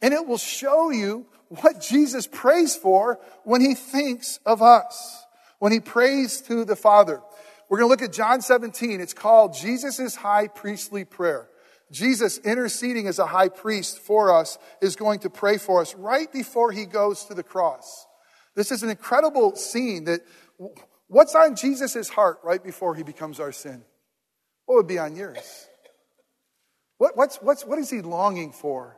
And 0.00 0.14
it 0.14 0.26
will 0.26 0.38
show 0.38 0.90
you 0.90 1.26
what 1.48 1.80
Jesus 1.80 2.26
prays 2.26 2.74
for 2.74 3.20
when 3.44 3.60
he 3.60 3.74
thinks 3.74 4.40
of 4.46 4.62
us, 4.62 5.24
when 5.58 5.72
he 5.72 5.80
prays 5.80 6.40
to 6.42 6.64
the 6.64 6.76
Father. 6.76 7.20
We're 7.68 7.78
going 7.78 7.88
to 7.88 7.90
look 7.90 8.02
at 8.02 8.14
John 8.14 8.40
17. 8.40 9.00
It's 9.00 9.14
called 9.14 9.54
Jesus' 9.54 10.14
high 10.14 10.48
priestly 10.48 11.04
prayer. 11.04 11.48
Jesus 11.92 12.38
interceding 12.38 13.06
as 13.06 13.18
a 13.18 13.26
high 13.26 13.50
priest 13.50 13.98
for 13.98 14.34
us 14.34 14.58
is 14.80 14.96
going 14.96 15.20
to 15.20 15.30
pray 15.30 15.58
for 15.58 15.82
us 15.82 15.94
right 15.94 16.32
before 16.32 16.72
he 16.72 16.86
goes 16.86 17.26
to 17.26 17.34
the 17.34 17.42
cross. 17.42 18.06
This 18.56 18.72
is 18.72 18.82
an 18.82 18.90
incredible 18.90 19.54
scene 19.56 20.04
that 20.04 20.22
what's 21.06 21.34
on 21.34 21.54
Jesus' 21.54 22.08
heart 22.08 22.38
right 22.42 22.62
before 22.62 22.94
he 22.94 23.02
becomes 23.02 23.38
our 23.40 23.52
sin? 23.52 23.84
What 24.64 24.76
would 24.76 24.86
be 24.86 24.98
on 24.98 25.16
yours? 25.16 25.68
What, 26.96 27.16
what's, 27.16 27.36
what's, 27.36 27.64
what 27.64 27.78
is 27.78 27.90
he 27.90 28.00
longing 28.00 28.52
for 28.52 28.96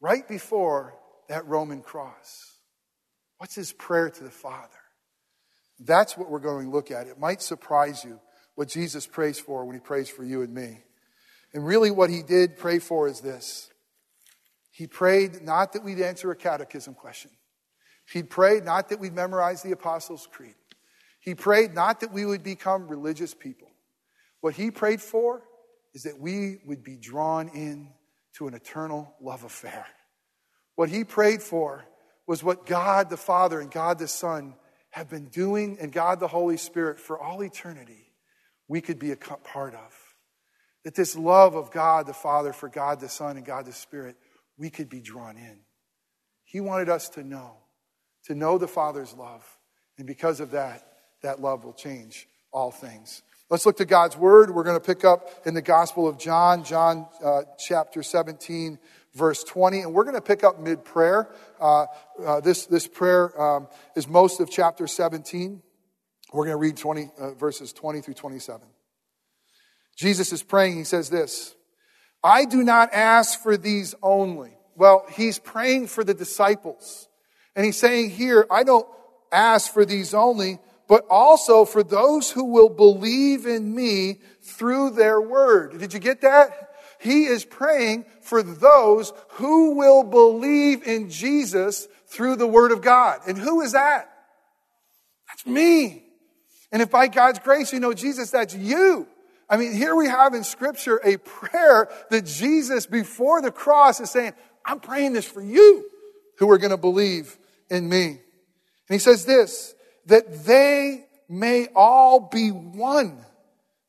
right 0.00 0.26
before 0.26 0.94
that 1.28 1.46
Roman 1.46 1.82
cross? 1.82 2.58
What's 3.38 3.54
his 3.54 3.72
prayer 3.72 4.08
to 4.08 4.24
the 4.24 4.30
Father? 4.30 4.68
That's 5.80 6.16
what 6.16 6.30
we're 6.30 6.38
going 6.38 6.66
to 6.66 6.70
look 6.70 6.90
at. 6.90 7.06
It 7.06 7.18
might 7.18 7.42
surprise 7.42 8.04
you 8.04 8.20
what 8.54 8.68
Jesus 8.68 9.06
prays 9.06 9.40
for 9.40 9.64
when 9.64 9.74
he 9.74 9.80
prays 9.80 10.08
for 10.08 10.22
you 10.22 10.42
and 10.42 10.54
me. 10.54 10.80
And 11.52 11.66
really, 11.66 11.90
what 11.90 12.10
he 12.10 12.22
did 12.22 12.56
pray 12.56 12.78
for 12.78 13.08
is 13.08 13.20
this 13.20 13.70
He 14.70 14.86
prayed 14.86 15.42
not 15.42 15.72
that 15.72 15.84
we'd 15.84 16.00
answer 16.00 16.30
a 16.30 16.36
catechism 16.36 16.94
question, 16.94 17.30
he 18.10 18.22
prayed 18.22 18.64
not 18.64 18.88
that 18.88 19.00
we'd 19.00 19.14
memorize 19.14 19.62
the 19.62 19.72
Apostles' 19.72 20.28
Creed, 20.30 20.54
he 21.20 21.34
prayed 21.34 21.74
not 21.74 22.00
that 22.00 22.12
we 22.12 22.24
would 22.24 22.42
become 22.42 22.88
religious 22.88 23.34
people. 23.34 23.68
What 24.40 24.54
he 24.54 24.70
prayed 24.70 25.02
for 25.02 25.42
is 25.92 26.04
that 26.04 26.18
we 26.18 26.58
would 26.64 26.82
be 26.82 26.96
drawn 26.96 27.48
in 27.48 27.88
to 28.34 28.46
an 28.46 28.54
eternal 28.54 29.14
love 29.20 29.44
affair. 29.44 29.86
What 30.76 30.88
he 30.88 31.04
prayed 31.04 31.42
for 31.42 31.84
was 32.26 32.42
what 32.42 32.64
God 32.64 33.10
the 33.10 33.16
Father 33.16 33.60
and 33.60 33.70
God 33.70 33.98
the 33.98 34.08
Son 34.08 34.54
have 34.90 35.10
been 35.10 35.26
doing 35.26 35.78
and 35.80 35.92
God 35.92 36.20
the 36.20 36.28
Holy 36.28 36.56
Spirit 36.56 36.98
for 36.98 37.18
all 37.18 37.42
eternity, 37.42 38.12
we 38.68 38.80
could 38.80 38.98
be 38.98 39.12
a 39.12 39.16
part 39.16 39.74
of. 39.74 39.99
That 40.84 40.94
this 40.94 41.16
love 41.16 41.54
of 41.54 41.70
God 41.70 42.06
the 42.06 42.14
Father 42.14 42.52
for 42.52 42.68
God 42.68 43.00
the 43.00 43.08
Son 43.08 43.36
and 43.36 43.44
God 43.44 43.66
the 43.66 43.72
Spirit, 43.72 44.16
we 44.56 44.70
could 44.70 44.88
be 44.88 45.00
drawn 45.00 45.36
in. 45.36 45.60
He 46.44 46.60
wanted 46.60 46.88
us 46.88 47.08
to 47.10 47.22
know, 47.22 47.56
to 48.24 48.34
know 48.34 48.58
the 48.58 48.68
Father's 48.68 49.14
love. 49.14 49.44
And 49.98 50.06
because 50.06 50.40
of 50.40 50.52
that, 50.52 50.82
that 51.22 51.40
love 51.40 51.64
will 51.64 51.74
change 51.74 52.26
all 52.52 52.70
things. 52.70 53.22
Let's 53.50 53.66
look 53.66 53.78
to 53.78 53.84
God's 53.84 54.16
Word. 54.16 54.50
We're 54.50 54.62
going 54.62 54.78
to 54.78 54.84
pick 54.84 55.04
up 55.04 55.28
in 55.44 55.54
the 55.54 55.62
Gospel 55.62 56.08
of 56.08 56.18
John, 56.18 56.64
John 56.64 57.06
uh, 57.22 57.42
chapter 57.58 58.02
17, 58.02 58.78
verse 59.14 59.42
20. 59.44 59.80
And 59.80 59.92
we're 59.92 60.04
going 60.04 60.14
to 60.14 60.22
pick 60.22 60.44
up 60.44 60.60
mid 60.60 60.84
prayer. 60.84 61.28
Uh, 61.60 61.86
uh, 62.24 62.40
this, 62.40 62.66
this 62.66 62.86
prayer 62.86 63.38
um, 63.40 63.68
is 63.96 64.06
most 64.06 64.40
of 64.40 64.50
chapter 64.50 64.86
17. 64.86 65.62
We're 66.32 66.44
going 66.44 66.54
to 66.54 66.60
read 66.60 66.76
20, 66.76 67.10
uh, 67.18 67.34
verses 67.34 67.72
20 67.72 68.02
through 68.02 68.14
27. 68.14 68.66
Jesus 69.96 70.32
is 70.32 70.42
praying. 70.42 70.76
He 70.76 70.84
says 70.84 71.10
this 71.10 71.54
I 72.22 72.44
do 72.44 72.62
not 72.62 72.92
ask 72.92 73.42
for 73.42 73.56
these 73.56 73.94
only. 74.02 74.52
Well, 74.76 75.04
he's 75.12 75.38
praying 75.38 75.88
for 75.88 76.04
the 76.04 76.14
disciples. 76.14 77.08
And 77.56 77.64
he's 77.66 77.76
saying 77.76 78.10
here, 78.10 78.46
I 78.50 78.62
don't 78.62 78.86
ask 79.32 79.72
for 79.72 79.84
these 79.84 80.14
only, 80.14 80.58
but 80.88 81.04
also 81.10 81.64
for 81.64 81.82
those 81.82 82.30
who 82.30 82.44
will 82.44 82.68
believe 82.68 83.46
in 83.46 83.74
me 83.74 84.20
through 84.42 84.90
their 84.90 85.20
word. 85.20 85.78
Did 85.78 85.92
you 85.92 86.00
get 86.00 86.22
that? 86.22 86.70
He 87.00 87.24
is 87.24 87.44
praying 87.44 88.04
for 88.20 88.42
those 88.42 89.12
who 89.30 89.74
will 89.74 90.02
believe 90.02 90.86
in 90.86 91.10
Jesus 91.10 91.88
through 92.08 92.36
the 92.36 92.46
word 92.46 92.72
of 92.72 92.82
God. 92.82 93.20
And 93.26 93.38
who 93.38 93.62
is 93.62 93.72
that? 93.72 94.10
That's 95.28 95.46
me. 95.46 96.04
And 96.72 96.82
if 96.82 96.90
by 96.90 97.08
God's 97.08 97.38
grace 97.38 97.72
you 97.72 97.80
know 97.80 97.94
Jesus, 97.94 98.30
that's 98.30 98.54
you. 98.54 99.06
I 99.50 99.56
mean, 99.56 99.72
here 99.72 99.96
we 99.96 100.06
have 100.06 100.32
in 100.32 100.44
scripture 100.44 101.00
a 101.04 101.16
prayer 101.16 101.88
that 102.10 102.24
Jesus 102.24 102.86
before 102.86 103.42
the 103.42 103.50
cross 103.50 103.98
is 103.98 104.08
saying, 104.08 104.32
I'm 104.64 104.78
praying 104.78 105.14
this 105.14 105.26
for 105.26 105.42
you 105.42 105.84
who 106.38 106.48
are 106.52 106.58
going 106.58 106.70
to 106.70 106.76
believe 106.76 107.36
in 107.68 107.88
me. 107.88 108.06
And 108.06 108.20
he 108.88 108.98
says 108.98 109.24
this, 109.24 109.74
that 110.06 110.44
they 110.44 111.04
may 111.28 111.66
all 111.74 112.20
be 112.20 112.50
one, 112.50 113.24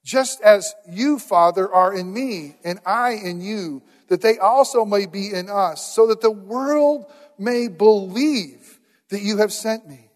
just 0.03 0.41
as 0.41 0.73
you, 0.89 1.19
Father, 1.19 1.71
are 1.71 1.93
in 1.93 2.11
me 2.11 2.55
and 2.63 2.79
I 2.83 3.11
in 3.11 3.39
you, 3.41 3.83
that 4.07 4.21
they 4.21 4.39
also 4.39 4.83
may 4.83 5.05
be 5.05 5.31
in 5.31 5.47
us, 5.47 5.93
so 5.93 6.07
that 6.07 6.21
the 6.21 6.31
world 6.31 7.05
may 7.37 7.67
believe 7.67 8.79
that 9.09 9.21
you 9.21 9.37
have 9.37 9.53
sent 9.53 9.87
me. 9.87 10.09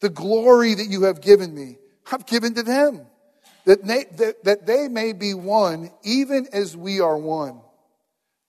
The 0.00 0.08
glory 0.08 0.74
that 0.74 0.88
you 0.88 1.02
have 1.02 1.20
given 1.20 1.54
me, 1.54 1.76
I've 2.10 2.26
given 2.26 2.54
to 2.54 2.62
them 2.62 3.06
that 3.66 3.84
they, 3.84 4.04
that, 4.16 4.44
that 4.44 4.66
they 4.66 4.88
may 4.88 5.12
be 5.12 5.34
one, 5.34 5.90
even 6.04 6.46
as 6.52 6.76
we 6.76 7.00
are 7.00 7.18
one. 7.18 7.60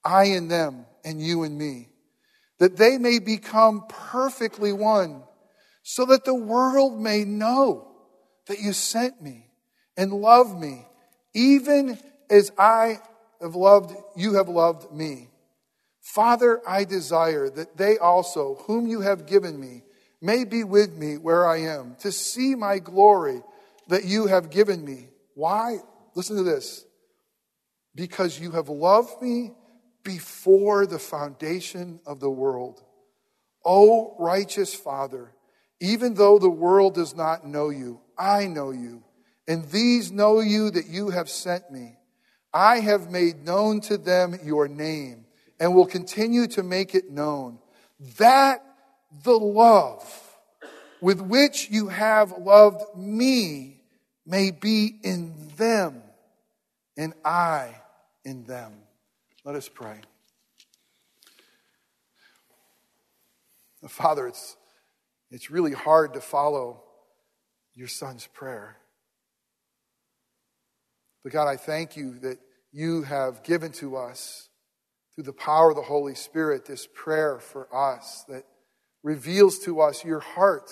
I 0.05 0.25
and 0.25 0.49
them, 0.49 0.85
and 1.03 1.21
you 1.21 1.43
and 1.43 1.57
me. 1.57 1.89
That 2.59 2.77
they 2.77 2.97
may 2.97 3.19
become 3.19 3.85
perfectly 3.89 4.71
one, 4.71 5.23
so 5.83 6.05
that 6.05 6.23
the 6.23 6.35
world 6.35 6.99
may 6.99 7.25
know 7.25 7.87
that 8.47 8.59
you 8.59 8.73
sent 8.73 9.21
me 9.21 9.47
and 9.97 10.13
love 10.13 10.57
me, 10.57 10.85
even 11.33 11.99
as 12.29 12.51
I 12.57 12.99
have 13.41 13.55
loved, 13.55 13.95
you 14.15 14.35
have 14.35 14.49
loved 14.49 14.91
me. 14.93 15.29
Father, 16.01 16.61
I 16.67 16.83
desire 16.83 17.49
that 17.49 17.75
they 17.75 17.97
also, 17.97 18.55
whom 18.67 18.87
you 18.87 19.01
have 19.01 19.25
given 19.25 19.59
me, 19.59 19.81
may 20.21 20.45
be 20.45 20.63
with 20.63 20.95
me 20.95 21.17
where 21.17 21.47
I 21.47 21.61
am, 21.61 21.95
to 21.99 22.11
see 22.11 22.55
my 22.55 22.79
glory 22.79 23.41
that 23.87 24.05
you 24.05 24.27
have 24.27 24.49
given 24.49 24.83
me. 24.83 25.09
Why? 25.33 25.77
Listen 26.15 26.37
to 26.37 26.43
this. 26.43 26.85
Because 27.95 28.39
you 28.39 28.51
have 28.51 28.69
loved 28.69 29.21
me 29.21 29.51
before 30.03 30.85
the 30.85 30.99
foundation 30.99 31.99
of 32.05 32.19
the 32.19 32.29
world. 32.29 32.83
O 33.65 34.15
righteous 34.19 34.73
Father, 34.73 35.33
even 35.79 36.13
though 36.13 36.39
the 36.39 36.49
world 36.49 36.95
does 36.95 37.15
not 37.15 37.45
know 37.45 37.69
you, 37.69 37.99
I 38.17 38.47
know 38.47 38.71
you, 38.71 39.03
and 39.47 39.65
these 39.69 40.11
know 40.11 40.39
you 40.39 40.69
that 40.71 40.87
you 40.87 41.09
have 41.09 41.29
sent 41.29 41.69
me. 41.71 41.97
I 42.53 42.79
have 42.79 43.11
made 43.11 43.45
known 43.45 43.81
to 43.81 43.97
them 43.97 44.39
your 44.43 44.67
name 44.67 45.25
and 45.59 45.75
will 45.75 45.85
continue 45.85 46.47
to 46.47 46.63
make 46.63 46.95
it 46.95 47.11
known. 47.11 47.59
That 48.17 48.63
the 49.23 49.37
love 49.37 50.05
with 51.01 51.21
which 51.21 51.69
you 51.69 51.89
have 51.89 52.31
loved 52.37 52.83
me 52.95 53.76
may 54.27 54.51
be 54.51 54.99
in 55.03 55.33
them 55.55 56.03
and 56.97 57.13
I 57.23 57.75
in 58.25 58.43
them. 58.43 58.73
Let 59.45 59.55
us 59.55 59.69
pray. 59.69 60.01
Father, 63.87 64.27
it's, 64.27 64.57
it's 65.31 65.49
really 65.49 65.71
hard 65.71 66.13
to 66.13 66.19
follow 66.19 66.83
your 67.73 67.87
son's 67.87 68.27
prayer. 68.27 68.77
But 71.23 71.31
God, 71.31 71.47
I 71.47 71.55
thank 71.55 71.95
you 71.95 72.19
that 72.19 72.39
you 72.73 73.03
have 73.03 73.43
given 73.43 73.71
to 73.73 73.95
us, 73.95 74.49
through 75.15 75.23
the 75.23 75.33
power 75.33 75.69
of 75.69 75.77
the 75.77 75.83
Holy 75.83 76.15
Spirit, 76.15 76.65
this 76.65 76.87
prayer 76.93 77.39
for 77.39 77.73
us 77.73 78.25
that 78.27 78.43
reveals 79.03 79.59
to 79.59 79.79
us 79.79 80.03
your 80.03 80.19
heart, 80.19 80.69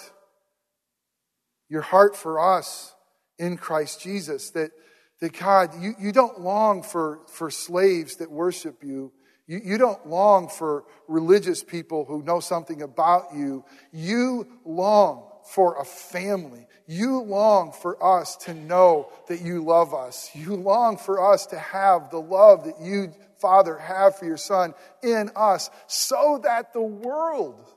your 1.70 1.82
heart 1.82 2.18
for 2.18 2.40
us 2.40 2.95
in 3.38 3.58
Christ 3.58 4.02
Jesus. 4.02 4.52
That, 4.52 4.72
that 5.20 5.38
God, 5.38 5.82
you, 5.82 5.96
you 6.00 6.12
don't 6.12 6.42
long 6.42 6.84
for, 6.84 7.20
for 7.28 7.50
slaves 7.50 8.18
that 8.18 8.32
worship 8.32 8.84
you. 8.84 9.12
you. 9.48 9.62
You 9.64 9.78
don't 9.78 10.08
long 10.08 10.50
for 10.50 10.86
religious 11.08 11.64
people 11.64 12.06
who 12.06 12.24
know 12.24 12.40
something 12.40 12.82
about 12.82 13.34
you. 13.36 13.64
You 13.92 14.48
long 14.66 15.30
for 15.46 15.80
a 15.80 15.86
family. 15.86 16.68
You 16.88 17.22
long 17.22 17.72
for 17.72 18.04
us 18.04 18.36
to 18.38 18.54
know 18.54 19.12
that 19.28 19.42
you 19.42 19.64
love 19.64 19.94
us. 19.94 20.30
You 20.34 20.56
long 20.56 20.98
for 20.98 21.34
us 21.34 21.48
to 21.48 21.60
have 21.60 22.10
the 22.10 22.22
love 22.22 22.66
that 22.66 22.82
you, 22.82 23.14
Father, 23.40 23.78
have 23.78 24.18
for 24.18 24.26
your 24.26 24.38
Son 24.38 24.74
in 25.04 25.32
us 25.36 25.70
so 25.88 26.40
that 26.44 26.74
the 26.74 26.82
world 26.82 27.72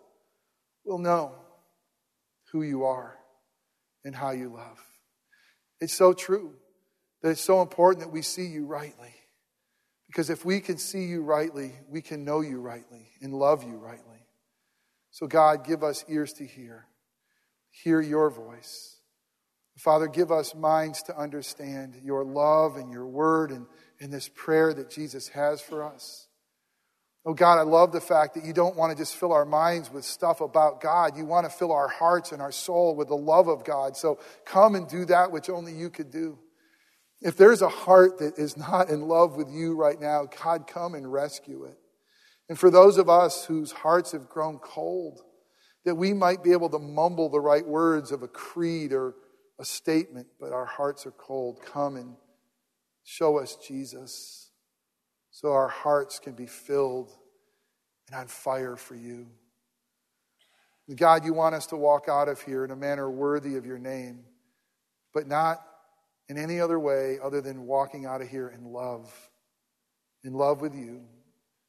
will 0.85 0.99
know 0.99 1.33
who 2.53 2.63
you 2.63 2.85
are 2.85 3.17
and 4.05 4.15
how 4.15 4.31
you 4.31 4.49
love. 4.49 4.88
It's 5.81 5.95
so 5.95 6.13
true 6.13 6.55
that 7.23 7.31
it's 7.31 7.41
so 7.41 7.63
important 7.63 8.05
that 8.05 8.13
we 8.13 8.23
see 8.23 8.47
you 8.47 8.65
rightly. 8.65 9.15
Because 10.07 10.31
if 10.31 10.45
we 10.45 10.61
can 10.61 10.79
see 10.79 11.05
you 11.05 11.23
rightly, 11.23 11.73
we 11.89 12.01
can 12.01 12.25
know 12.25 12.41
you 12.41 12.61
rightly 12.61 13.09
and 13.21 13.35
love 13.35 13.63
you 13.63 13.77
rightly. 13.77 14.27
So, 15.11 15.27
God, 15.27 15.67
give 15.67 15.83
us 15.83 16.05
ears 16.09 16.33
to 16.35 16.47
hear, 16.47 16.87
hear 17.71 18.01
your 18.01 18.31
voice. 18.31 19.01
Father, 19.77 20.09
give 20.09 20.33
us 20.33 20.55
minds 20.55 21.03
to 21.05 21.17
understand 21.17 22.01
your 22.03 22.25
love 22.25 22.77
and 22.77 22.91
your 22.91 23.07
word 23.07 23.51
and, 23.51 23.67
and 24.01 24.13
this 24.13 24.29
prayer 24.29 24.73
that 24.75 24.91
Jesus 24.91 25.29
has 25.29 25.61
for 25.61 25.85
us. 25.85 26.28
Oh 27.29 27.35
God, 27.35 27.59
I 27.59 27.63
love 27.63 27.93
the 27.93 28.01
fact 28.01 28.37
that 28.37 28.47
you 28.47 28.55
don't 28.55 28.75
want 28.75 28.91
to 28.91 28.97
just 28.97 29.15
fill 29.15 29.35
our 29.35 29.45
minds 29.45 29.93
with 29.93 30.07
stuff 30.07 30.41
about 30.41 30.81
God. 30.81 31.15
You 31.15 31.27
want 31.27 31.45
to 31.45 31.55
fill 31.55 31.73
our 31.73 31.87
hearts 31.87 32.33
and 32.33 32.41
our 32.41 32.51
soul 32.51 32.97
with 32.97 33.09
the 33.09 33.19
love 33.19 33.49
of 33.49 33.67
God. 33.67 33.99
So 33.99 34.19
come 34.47 34.75
and 34.75 34.89
do 34.89 35.05
that 35.05 35.31
which 35.31 35.51
only 35.51 35.75
you 35.75 35.91
could 35.91 36.11
do. 36.11 36.39
If 37.21 37.37
there's 37.37 37.61
a 37.61 37.69
heart 37.69 38.21
that 38.21 38.39
is 38.39 38.57
not 38.57 38.89
in 38.89 39.03
love 39.03 39.37
with 39.37 39.51
you 39.51 39.77
right 39.77 40.01
now, 40.01 40.27
God, 40.43 40.67
come 40.67 40.95
and 40.95 41.13
rescue 41.13 41.65
it. 41.65 41.77
And 42.49 42.59
for 42.59 42.71
those 42.71 42.97
of 42.97 43.11
us 43.11 43.45
whose 43.45 43.73
hearts 43.73 44.13
have 44.13 44.31
grown 44.31 44.59
cold, 44.59 45.21
that 45.85 45.97
we 45.97 46.15
might 46.15 46.43
be 46.43 46.53
able 46.53 46.71
to 46.71 46.79
mumble 46.79 47.29
the 47.29 47.41
right 47.41 47.67
words 47.67 48.11
of 48.11 48.23
a 48.23 48.29
creed 48.29 48.95
or 48.95 49.15
a 49.59 49.67
statement, 49.67 50.29
but 50.41 50.53
our 50.53 50.65
hearts 50.65 51.05
are 51.05 51.11
cold. 51.11 51.61
Come 51.61 51.97
and 51.97 52.17
show 53.05 53.37
us 53.37 53.55
Jesus 53.57 54.48
so 55.41 55.53
our 55.53 55.69
hearts 55.69 56.19
can 56.19 56.33
be 56.33 56.47
filled 56.47 57.13
and 58.09 58.19
on 58.19 58.27
fire 58.27 58.75
for 58.75 58.97
you. 58.97 59.29
God, 60.97 61.25
you 61.25 61.33
want 61.33 61.55
us 61.55 61.69
to 61.69 61.77
walk 61.77 62.07
out 62.09 62.29
of 62.29 62.43
here 62.43 62.65
in 62.65 62.73
a 62.73 62.77
manner 62.77 63.09
worthy 63.09 63.55
of 63.55 63.65
your 63.65 63.79
name, 63.79 64.25
but 65.15 65.29
not 65.29 65.61
in 66.29 66.39
any 66.39 66.59
other 66.59 66.81
way 66.81 67.19
other 67.23 67.41
than 67.41 67.69
walking 67.69 68.05
out 68.05 68.21
of 68.21 68.27
here 68.27 68.49
in 68.49 68.65
love, 68.65 69.15
in 70.25 70.33
love 70.33 70.61
with 70.61 70.75
you. 70.75 71.03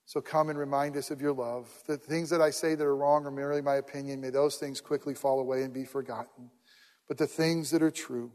So 0.08 0.20
come 0.20 0.50
and 0.50 0.58
remind 0.58 0.98
us 0.98 1.12
of 1.12 1.22
your 1.22 1.34
love. 1.34 1.70
The 1.86 1.98
things 1.98 2.32
that 2.32 2.42
I 2.42 2.50
say 2.50 2.74
that 2.74 2.84
are 2.84 2.96
wrong 2.96 3.24
are 3.28 3.32
merely 3.32 3.62
my 3.62 3.76
opinion. 3.76 4.20
May 4.20 4.32
those 4.32 4.56
things 4.56 4.82
quickly 4.82 5.14
fall 5.14 5.40
away 5.40 5.62
and 5.62 5.72
be 5.72 5.86
forgotten. 5.86 6.50
But 7.08 7.20
the 7.20 7.28
things 7.28 7.70
that 7.70 7.84
are 7.84 7.92
true, 7.92 8.32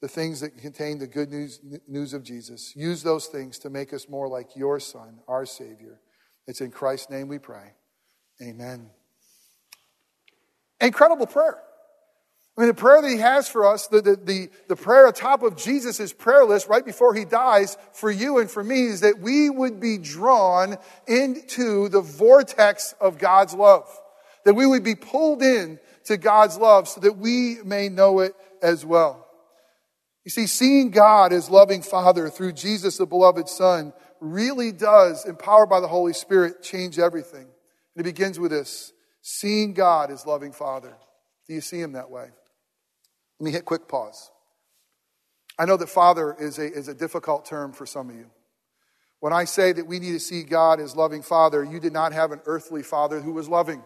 the 0.00 0.08
things 0.08 0.40
that 0.40 0.56
contain 0.58 0.98
the 0.98 1.06
good 1.06 1.30
news, 1.30 1.60
news 1.88 2.14
of 2.14 2.22
Jesus, 2.22 2.74
use 2.76 3.02
those 3.02 3.26
things 3.26 3.58
to 3.60 3.70
make 3.70 3.92
us 3.92 4.08
more 4.08 4.28
like 4.28 4.54
your 4.54 4.78
Son, 4.78 5.18
our 5.26 5.44
Savior. 5.44 6.00
It's 6.46 6.60
in 6.60 6.70
Christ's 6.70 7.10
name 7.10 7.28
we 7.28 7.38
pray. 7.38 7.72
Amen. 8.40 8.90
Incredible 10.80 11.26
prayer. 11.26 11.58
I 12.56 12.62
mean, 12.62 12.68
the 12.68 12.74
prayer 12.74 13.00
that 13.00 13.08
he 13.08 13.18
has 13.18 13.48
for 13.48 13.72
us, 13.72 13.86
the, 13.86 14.00
the, 14.00 14.16
the, 14.16 14.50
the 14.68 14.74
prayer 14.76 15.06
atop 15.06 15.44
of 15.44 15.56
Jesus' 15.56 16.12
prayer 16.12 16.44
list 16.44 16.66
right 16.66 16.84
before 16.84 17.14
he 17.14 17.24
dies 17.24 17.76
for 17.92 18.10
you 18.10 18.38
and 18.38 18.50
for 18.50 18.64
me 18.64 18.86
is 18.86 19.00
that 19.00 19.20
we 19.20 19.48
would 19.48 19.78
be 19.78 19.96
drawn 19.96 20.76
into 21.06 21.88
the 21.88 22.00
vortex 22.00 22.96
of 23.00 23.18
God's 23.18 23.54
love. 23.54 23.88
That 24.44 24.54
we 24.54 24.66
would 24.66 24.82
be 24.82 24.96
pulled 24.96 25.40
in 25.40 25.78
to 26.06 26.16
God's 26.16 26.58
love 26.58 26.88
so 26.88 27.00
that 27.02 27.16
we 27.16 27.58
may 27.64 27.88
know 27.88 28.20
it 28.20 28.34
as 28.60 28.84
well. 28.84 29.27
You 30.28 30.30
see, 30.30 30.46
seeing 30.46 30.90
God 30.90 31.32
as 31.32 31.48
loving 31.48 31.80
Father 31.80 32.28
through 32.28 32.52
Jesus, 32.52 32.98
the 32.98 33.06
beloved 33.06 33.48
Son, 33.48 33.94
really 34.20 34.72
does, 34.72 35.24
empowered 35.24 35.70
by 35.70 35.80
the 35.80 35.88
Holy 35.88 36.12
Spirit, 36.12 36.62
change 36.62 36.98
everything. 36.98 37.46
And 37.96 37.96
it 37.96 38.02
begins 38.02 38.38
with 38.38 38.50
this 38.50 38.92
seeing 39.22 39.72
God 39.72 40.10
as 40.10 40.26
loving 40.26 40.52
Father. 40.52 40.94
Do 41.46 41.54
you 41.54 41.62
see 41.62 41.80
Him 41.80 41.92
that 41.92 42.10
way? 42.10 42.26
Let 43.40 43.44
me 43.46 43.52
hit 43.52 43.64
quick 43.64 43.88
pause. 43.88 44.30
I 45.58 45.64
know 45.64 45.78
that 45.78 45.88
Father 45.88 46.36
is 46.38 46.58
a, 46.58 46.70
is 46.74 46.88
a 46.88 46.94
difficult 46.94 47.46
term 47.46 47.72
for 47.72 47.86
some 47.86 48.10
of 48.10 48.14
you. 48.16 48.26
When 49.20 49.32
I 49.32 49.44
say 49.44 49.72
that 49.72 49.86
we 49.86 49.98
need 49.98 50.12
to 50.12 50.20
see 50.20 50.42
God 50.42 50.78
as 50.78 50.94
loving 50.94 51.22
Father, 51.22 51.64
you 51.64 51.80
did 51.80 51.94
not 51.94 52.12
have 52.12 52.32
an 52.32 52.42
earthly 52.44 52.82
Father 52.82 53.22
who 53.22 53.32
was 53.32 53.48
loving. 53.48 53.82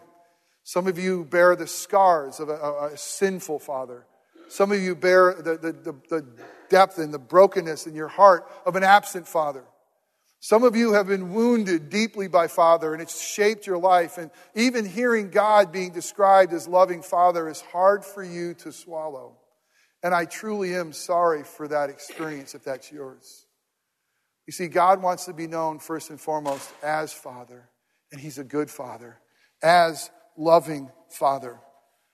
Some 0.65 0.87
of 0.87 0.99
you 0.99 1.23
bear 1.23 1.55
the 1.55 1.67
scars 1.67 2.41
of 2.41 2.49
a, 2.49 2.55
a, 2.55 2.87
a 2.87 2.97
sinful 2.97 3.59
Father. 3.59 4.07
Some 4.53 4.71
of 4.71 4.79
you 4.79 4.93
bear 4.95 5.33
the, 5.33 5.57
the, 5.57 5.71
the, 5.71 5.95
the 6.09 6.25
depth 6.69 6.99
and 6.99 7.11
the 7.11 7.17
brokenness 7.17 7.87
in 7.87 7.95
your 7.95 8.07
heart 8.07 8.47
of 8.67 8.75
an 8.75 8.83
absent 8.83 9.27
Father. 9.27 9.63
Some 10.41 10.63
of 10.63 10.75
you 10.75 10.93
have 10.93 11.07
been 11.07 11.33
wounded 11.33 11.89
deeply 11.89 12.27
by 12.27 12.45
Father 12.45 12.93
and 12.93 13.01
it's 13.01 13.19
shaped 13.19 13.65
your 13.65 13.79
life. 13.79 14.19
And 14.19 14.29
even 14.53 14.85
hearing 14.85 15.31
God 15.31 15.71
being 15.71 15.91
described 15.91 16.53
as 16.53 16.67
loving 16.67 17.01
Father 17.01 17.49
is 17.49 17.61
hard 17.61 18.05
for 18.05 18.23
you 18.23 18.53
to 18.59 18.71
swallow. 18.71 19.37
And 20.03 20.13
I 20.13 20.25
truly 20.25 20.75
am 20.75 20.93
sorry 20.93 21.43
for 21.43 21.67
that 21.69 21.89
experience 21.89 22.53
if 22.53 22.63
that's 22.63 22.91
yours. 22.91 23.47
You 24.45 24.53
see, 24.53 24.67
God 24.67 25.01
wants 25.01 25.25
to 25.25 25.33
be 25.33 25.47
known 25.47 25.79
first 25.79 26.11
and 26.11 26.21
foremost 26.21 26.71
as 26.83 27.11
Father, 27.11 27.69
and 28.11 28.21
He's 28.21 28.37
a 28.37 28.43
good 28.43 28.69
Father, 28.69 29.17
as 29.63 30.11
loving 30.37 30.91
Father. 31.09 31.59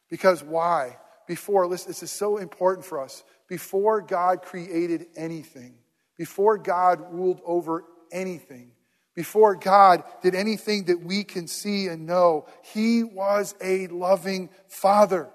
Because 0.09 0.41
why? 0.41 0.95
Before, 1.29 1.67
listen, 1.67 1.91
this 1.91 2.01
is 2.01 2.09
so 2.09 2.37
important 2.37 2.83
for 2.83 2.99
us. 2.99 3.23
Before 3.47 4.01
God 4.01 4.41
created 4.41 5.05
anything, 5.15 5.75
before 6.17 6.57
God 6.57 7.13
ruled 7.13 7.39
over 7.45 7.85
anything. 8.11 8.71
Before 9.13 9.53
God 9.53 10.03
did 10.23 10.33
anything 10.33 10.85
that 10.85 11.03
we 11.03 11.23
can 11.23 11.47
see 11.47 11.85
and 11.85 12.07
know, 12.07 12.47
He 12.73 13.03
was 13.03 13.53
a 13.61 13.85
loving 13.89 14.49
Father. 14.69 15.29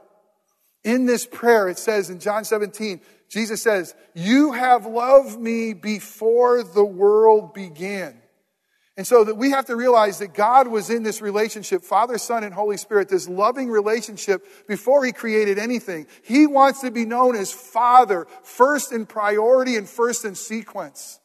In 0.82 1.06
this 1.06 1.26
prayer, 1.26 1.68
it 1.68 1.78
says 1.78 2.10
in 2.10 2.18
John 2.18 2.44
17, 2.44 3.00
Jesus 3.28 3.62
says, 3.62 3.94
You 4.16 4.50
have 4.50 4.86
loved 4.86 5.38
me 5.38 5.74
before 5.74 6.64
the 6.64 6.84
world 6.84 7.54
began. 7.54 8.20
And 8.96 9.04
so 9.04 9.24
that 9.24 9.34
we 9.34 9.50
have 9.50 9.64
to 9.66 9.76
realize 9.76 10.20
that 10.20 10.34
God 10.34 10.68
was 10.68 10.88
in 10.88 11.02
this 11.02 11.20
relationship, 11.20 11.82
Father, 11.82 12.16
Son, 12.16 12.44
and 12.44 12.54
Holy 12.54 12.76
Spirit, 12.76 13.08
this 13.08 13.28
loving 13.28 13.68
relationship 13.68 14.46
before 14.68 15.04
He 15.04 15.10
created 15.10 15.58
anything. 15.58 16.06
He 16.22 16.46
wants 16.46 16.80
to 16.82 16.92
be 16.92 17.04
known 17.04 17.34
as 17.34 17.52
Father, 17.52 18.26
first 18.44 18.92
in 18.92 19.06
priority 19.06 19.76
and 19.76 19.88
first 19.88 20.24
in 20.24 20.36
sequence. 20.36 21.18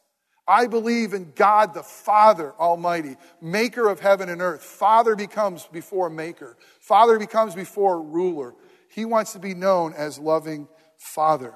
I 0.48 0.66
believe 0.66 1.14
in 1.14 1.32
God 1.36 1.74
the 1.74 1.84
Father 1.84 2.52
Almighty, 2.58 3.16
maker 3.40 3.88
of 3.88 4.00
heaven 4.00 4.28
and 4.28 4.42
earth. 4.42 4.64
Father 4.64 5.14
becomes 5.14 5.64
before 5.66 6.10
maker, 6.10 6.56
Father 6.80 7.20
becomes 7.20 7.54
before 7.54 8.02
ruler. 8.02 8.54
He 8.92 9.04
wants 9.04 9.34
to 9.34 9.38
be 9.38 9.54
known 9.54 9.94
as 9.96 10.18
loving 10.18 10.66
Father. 10.98 11.54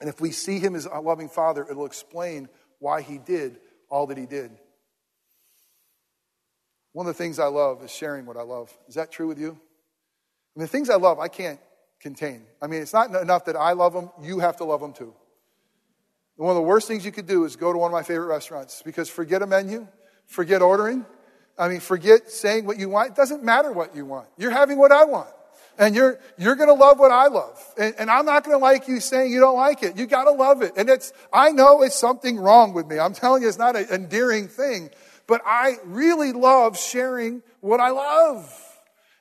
And 0.00 0.08
if 0.08 0.22
we 0.22 0.30
see 0.30 0.58
him 0.58 0.74
as 0.74 0.86
a 0.86 1.00
loving 1.00 1.28
Father, 1.28 1.66
it'll 1.70 1.84
explain 1.84 2.48
why 2.78 3.02
he 3.02 3.18
did 3.18 3.58
all 3.90 4.06
that 4.06 4.16
he 4.16 4.24
did. 4.24 4.52
One 6.92 7.06
of 7.06 7.16
the 7.16 7.22
things 7.22 7.38
I 7.38 7.46
love 7.46 7.82
is 7.84 7.90
sharing 7.90 8.26
what 8.26 8.36
I 8.36 8.42
love. 8.42 8.72
Is 8.88 8.96
that 8.96 9.12
true 9.12 9.28
with 9.28 9.38
you? 9.38 9.50
I 9.50 10.58
mean, 10.58 10.64
the 10.64 10.68
things 10.68 10.90
I 10.90 10.96
love, 10.96 11.18
I 11.18 11.28
can't 11.28 11.60
contain. 12.00 12.42
I 12.60 12.66
mean, 12.66 12.82
it's 12.82 12.92
not 12.92 13.14
enough 13.14 13.44
that 13.44 13.56
I 13.56 13.72
love 13.72 13.92
them, 13.92 14.10
you 14.20 14.40
have 14.40 14.56
to 14.56 14.64
love 14.64 14.80
them 14.80 14.92
too. 14.92 15.14
One 16.36 16.50
of 16.50 16.56
the 16.56 16.62
worst 16.62 16.88
things 16.88 17.04
you 17.04 17.12
could 17.12 17.26
do 17.26 17.44
is 17.44 17.56
go 17.56 17.70
to 17.70 17.78
one 17.78 17.90
of 17.90 17.92
my 17.92 18.02
favorite 18.02 18.26
restaurants 18.26 18.82
because 18.82 19.10
forget 19.10 19.42
a 19.42 19.46
menu, 19.46 19.86
forget 20.26 20.62
ordering. 20.62 21.04
I 21.58 21.68
mean, 21.68 21.80
forget 21.80 22.30
saying 22.30 22.64
what 22.64 22.78
you 22.78 22.88
want. 22.88 23.10
It 23.10 23.16
doesn't 23.16 23.44
matter 23.44 23.70
what 23.70 23.94
you 23.94 24.06
want. 24.06 24.26
You're 24.38 24.50
having 24.50 24.78
what 24.78 24.90
I 24.90 25.04
want. 25.04 25.28
And 25.78 25.94
you're, 25.94 26.18
you're 26.38 26.56
going 26.56 26.68
to 26.68 26.74
love 26.74 26.98
what 26.98 27.10
I 27.10 27.28
love. 27.28 27.62
And, 27.78 27.94
and 27.98 28.10
I'm 28.10 28.24
not 28.24 28.44
going 28.44 28.58
to 28.58 28.62
like 28.62 28.88
you 28.88 29.00
saying 29.00 29.30
you 29.30 29.40
don't 29.40 29.56
like 29.56 29.82
it. 29.82 29.98
You 29.98 30.06
got 30.06 30.24
to 30.24 30.32
love 30.32 30.62
it. 30.62 30.72
And 30.76 30.88
it's, 30.88 31.12
I 31.32 31.50
know 31.50 31.82
it's 31.82 31.96
something 31.96 32.38
wrong 32.38 32.72
with 32.72 32.86
me. 32.86 32.98
I'm 32.98 33.12
telling 33.12 33.42
you, 33.42 33.48
it's 33.48 33.58
not 33.58 33.76
an 33.76 33.86
endearing 33.90 34.48
thing. 34.48 34.90
But 35.30 35.42
I 35.46 35.76
really 35.84 36.32
love 36.32 36.76
sharing 36.76 37.44
what 37.60 37.78
I 37.78 37.90
love. 37.90 38.52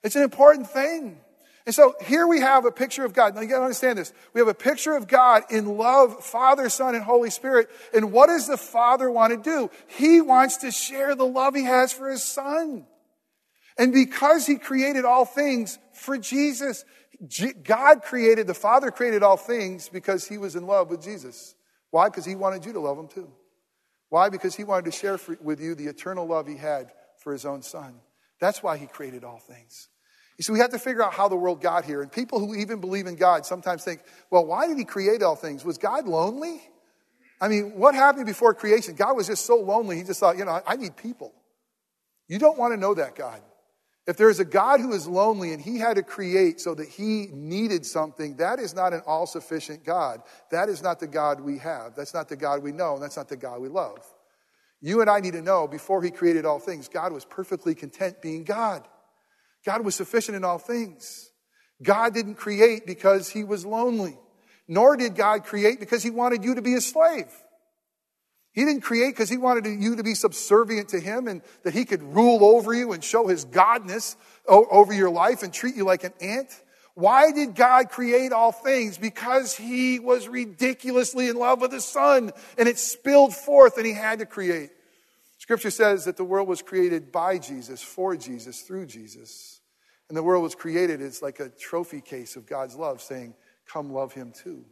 It's 0.03 0.15
an 0.15 0.23
important 0.23 0.67
thing. 0.67 1.19
And 1.67 1.75
so 1.75 1.93
here 2.03 2.25
we 2.25 2.39
have 2.39 2.65
a 2.65 2.71
picture 2.71 3.05
of 3.05 3.13
God. 3.13 3.35
Now 3.35 3.41
you 3.41 3.47
gotta 3.47 3.61
understand 3.61 3.99
this. 3.99 4.11
We 4.33 4.41
have 4.41 4.47
a 4.47 4.55
picture 4.55 4.95
of 4.95 5.07
God 5.07 5.43
in 5.51 5.77
love, 5.77 6.25
Father, 6.25 6.67
Son, 6.69 6.95
and 6.95 7.03
Holy 7.03 7.29
Spirit. 7.29 7.69
And 7.93 8.11
what 8.11 8.25
does 8.25 8.47
the 8.47 8.57
Father 8.57 9.11
want 9.11 9.33
to 9.33 9.37
do? 9.37 9.69
He 9.85 10.19
wants 10.19 10.57
to 10.57 10.71
share 10.71 11.13
the 11.13 11.27
love 11.27 11.53
he 11.53 11.65
has 11.65 11.93
for 11.93 12.09
his 12.09 12.23
Son. 12.23 12.87
And 13.77 13.93
because 13.93 14.47
he 14.47 14.55
created 14.55 15.05
all 15.05 15.25
things 15.25 15.77
for 15.93 16.17
Jesus, 16.17 16.85
God 17.63 18.01
created, 18.01 18.47
the 18.47 18.55
Father 18.55 18.89
created 18.89 19.21
all 19.21 19.37
things 19.37 19.89
because 19.89 20.27
he 20.27 20.39
was 20.39 20.55
in 20.55 20.65
love 20.65 20.89
with 20.89 21.03
Jesus. 21.03 21.53
Why? 21.91 22.09
Because 22.09 22.25
he 22.25 22.33
wanted 22.33 22.65
you 22.65 22.73
to 22.73 22.79
love 22.79 22.97
him 22.97 23.09
too. 23.09 23.31
Why? 24.09 24.29
Because 24.29 24.55
he 24.55 24.63
wanted 24.63 24.85
to 24.85 24.91
share 24.91 25.19
with 25.41 25.61
you 25.61 25.75
the 25.75 25.87
eternal 25.87 26.25
love 26.25 26.47
he 26.47 26.57
had 26.57 26.91
for 27.19 27.31
his 27.31 27.45
own 27.45 27.61
Son. 27.61 27.95
That's 28.39 28.63
why 28.63 28.77
he 28.77 28.87
created 28.87 29.23
all 29.23 29.39
things. 29.39 29.89
You 30.37 30.43
see, 30.43 30.53
we 30.53 30.59
have 30.59 30.71
to 30.71 30.79
figure 30.79 31.03
out 31.03 31.13
how 31.13 31.27
the 31.27 31.35
world 31.35 31.61
got 31.61 31.83
here. 31.83 32.01
And 32.01 32.11
people 32.11 32.39
who 32.39 32.55
even 32.55 32.79
believe 32.79 33.07
in 33.07 33.15
God 33.15 33.45
sometimes 33.45 33.83
think, 33.83 34.01
well, 34.31 34.45
why 34.45 34.67
did 34.67 34.77
he 34.77 34.85
create 34.85 35.21
all 35.21 35.35
things? 35.35 35.65
Was 35.65 35.77
God 35.77 36.07
lonely? 36.07 36.61
I 37.41 37.49
mean, 37.49 37.73
what 37.75 37.93
happened 37.93 38.25
before 38.25 38.53
creation? 38.53 38.95
God 38.95 39.15
was 39.15 39.27
just 39.27 39.45
so 39.45 39.57
lonely, 39.57 39.97
he 39.97 40.03
just 40.03 40.19
thought, 40.19 40.37
you 40.37 40.45
know, 40.45 40.61
I 40.65 40.75
need 40.75 40.95
people. 40.95 41.33
You 42.27 42.39
don't 42.39 42.57
want 42.57 42.73
to 42.73 42.79
know 42.79 42.93
that 42.93 43.15
God. 43.15 43.41
If 44.07 44.17
there's 44.17 44.39
a 44.39 44.45
God 44.45 44.79
who 44.79 44.93
is 44.93 45.07
lonely 45.07 45.53
and 45.53 45.61
he 45.61 45.77
had 45.77 45.97
to 45.97 46.03
create 46.03 46.59
so 46.59 46.73
that 46.73 46.87
he 46.87 47.27
needed 47.31 47.85
something, 47.85 48.37
that 48.37 48.59
is 48.59 48.73
not 48.73 48.93
an 48.93 49.01
all 49.05 49.27
sufficient 49.27 49.83
God. 49.83 50.21
That 50.51 50.67
is 50.69 50.81
not 50.81 50.99
the 50.99 51.07
God 51.07 51.41
we 51.41 51.59
have. 51.59 51.95
That's 51.95 52.13
not 52.13 52.27
the 52.27 52.35
God 52.35 52.63
we 52.63 52.71
know, 52.71 52.95
and 52.95 53.03
that's 53.03 53.17
not 53.17 53.29
the 53.29 53.37
God 53.37 53.61
we 53.61 53.69
love. 53.69 53.99
You 54.81 55.01
and 55.01 55.09
I 55.09 55.19
need 55.19 55.33
to 55.33 55.41
know 55.41 55.67
before 55.67 56.01
he 56.01 56.09
created 56.09 56.45
all 56.45 56.59
things, 56.59 56.87
God 56.87 57.11
was 57.11 57.25
perfectly 57.25 57.75
content 57.75 58.21
being 58.21 58.45
God. 58.45 58.87
God 59.65 59.83
was 59.83 59.95
sufficient 59.95 60.37
in 60.37 60.45
all 60.45 60.57
things. 60.57 61.31
God 61.83 62.13
didn't 62.13 62.35
create 62.35 62.85
because 62.85 63.29
he 63.29 63.43
was 63.43 63.65
lonely, 63.65 64.17
nor 64.67 64.95
did 64.97 65.15
God 65.15 65.43
create 65.43 65.79
because 65.79 66.03
he 66.03 66.09
wanted 66.09 66.43
you 66.43 66.55
to 66.55 66.61
be 66.61 66.73
a 66.75 66.81
slave. 66.81 67.31
He 68.59 68.65
didn't 68.65 68.81
create 68.81 69.11
because 69.11 69.29
he 69.29 69.37
wanted 69.37 69.81
you 69.81 69.95
to 69.95 70.03
be 70.03 70.13
subservient 70.13 70.89
to 70.89 70.99
him 70.99 71.29
and 71.29 71.41
that 71.63 71.73
he 71.73 71.85
could 71.85 72.03
rule 72.03 72.43
over 72.43 72.73
you 72.73 72.91
and 72.91 73.01
show 73.01 73.25
his 73.25 73.45
godness 73.45 74.17
over 74.45 74.91
your 74.91 75.09
life 75.09 75.43
and 75.43 75.53
treat 75.53 75.77
you 75.77 75.85
like 75.85 76.03
an 76.03 76.11
ant. 76.19 76.61
Why 76.93 77.31
did 77.31 77.55
God 77.55 77.89
create 77.89 78.33
all 78.33 78.51
things? 78.51 78.97
Because 78.97 79.55
he 79.55 79.99
was 79.99 80.27
ridiculously 80.27 81.29
in 81.29 81.37
love 81.37 81.61
with 81.61 81.71
his 81.71 81.85
son 81.85 82.33
and 82.57 82.67
it 82.67 82.77
spilled 82.77 83.33
forth 83.33 83.77
and 83.77 83.85
he 83.85 83.93
had 83.93 84.19
to 84.19 84.25
create. 84.25 84.71
Scripture 85.37 85.71
says 85.71 86.03
that 86.03 86.17
the 86.17 86.25
world 86.25 86.49
was 86.49 86.61
created 86.61 87.13
by 87.13 87.37
Jesus, 87.37 87.81
for 87.81 88.17
Jesus, 88.17 88.63
through 88.63 88.87
Jesus. 88.87 89.61
And 90.09 90.17
the 90.17 90.23
world 90.23 90.43
was 90.43 90.53
created 90.53 91.01
as 91.01 91.21
like 91.21 91.39
a 91.39 91.47
trophy 91.47 92.01
case 92.01 92.35
of 92.35 92.45
God's 92.45 92.75
love, 92.75 93.01
saying, 93.01 93.35
Come 93.67 93.93
love 93.93 94.11
him 94.11 94.33
too. 94.33 94.65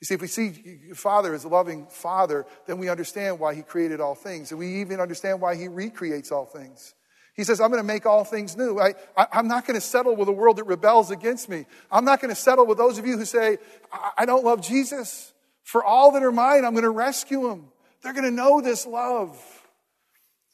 You 0.00 0.06
see, 0.06 0.14
if 0.14 0.22
we 0.22 0.28
see 0.28 0.80
your 0.86 0.94
Father 0.94 1.34
as 1.34 1.44
a 1.44 1.48
loving 1.48 1.86
Father, 1.86 2.46
then 2.66 2.78
we 2.78 2.88
understand 2.88 3.38
why 3.38 3.54
He 3.54 3.62
created 3.62 4.00
all 4.00 4.14
things. 4.14 4.50
And 4.50 4.58
we 4.58 4.80
even 4.80 5.00
understand 5.00 5.40
why 5.40 5.56
He 5.56 5.68
recreates 5.68 6.32
all 6.32 6.46
things. 6.46 6.94
He 7.34 7.44
says, 7.44 7.60
I'm 7.60 7.70
going 7.70 7.82
to 7.82 7.86
make 7.86 8.06
all 8.06 8.24
things 8.24 8.56
new. 8.56 8.80
I, 8.80 8.94
am 9.32 9.46
not 9.46 9.66
going 9.66 9.78
to 9.78 9.80
settle 9.80 10.16
with 10.16 10.28
a 10.28 10.32
world 10.32 10.56
that 10.56 10.64
rebels 10.64 11.10
against 11.10 11.48
me. 11.48 11.66
I'm 11.90 12.04
not 12.04 12.20
going 12.20 12.30
to 12.30 12.40
settle 12.40 12.66
with 12.66 12.78
those 12.78 12.98
of 12.98 13.06
you 13.06 13.16
who 13.16 13.24
say, 13.24 13.58
I, 13.92 14.10
I 14.18 14.26
don't 14.26 14.44
love 14.44 14.62
Jesus. 14.62 15.32
For 15.62 15.84
all 15.84 16.12
that 16.12 16.22
are 16.22 16.32
mine, 16.32 16.64
I'm 16.64 16.72
going 16.72 16.82
to 16.82 16.90
rescue 16.90 17.48
them. 17.48 17.68
They're 18.02 18.12
going 18.12 18.24
to 18.24 18.30
know 18.30 18.60
this 18.60 18.86
love. 18.86 19.38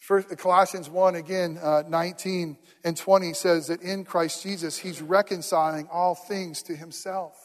First, 0.01 0.37
Colossians 0.39 0.89
1, 0.91 1.15
again, 1.17 1.59
uh, 1.61 1.83
19 1.89 2.59
and 2.85 2.97
20 2.97 3.33
says 3.33 3.69
that 3.69 3.83
in 3.83 4.05
Christ 4.05 4.43
Jesus, 4.43 4.79
He's 4.79 5.01
reconciling 5.01 5.89
all 5.91 6.15
things 6.15 6.63
to 6.65 6.77
Himself. 6.77 7.37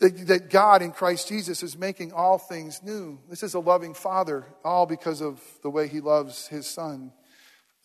That, 0.00 0.26
that 0.28 0.50
God 0.50 0.80
in 0.82 0.92
Christ 0.92 1.28
Jesus 1.28 1.62
is 1.62 1.76
making 1.76 2.12
all 2.12 2.38
things 2.38 2.80
new. 2.82 3.20
This 3.28 3.42
is 3.42 3.54
a 3.54 3.60
loving 3.60 3.94
Father, 3.94 4.46
all 4.64 4.86
because 4.86 5.20
of 5.20 5.40
the 5.62 5.70
way 5.70 5.88
He 5.88 6.00
loves 6.00 6.46
His 6.46 6.66
Son. 6.66 7.12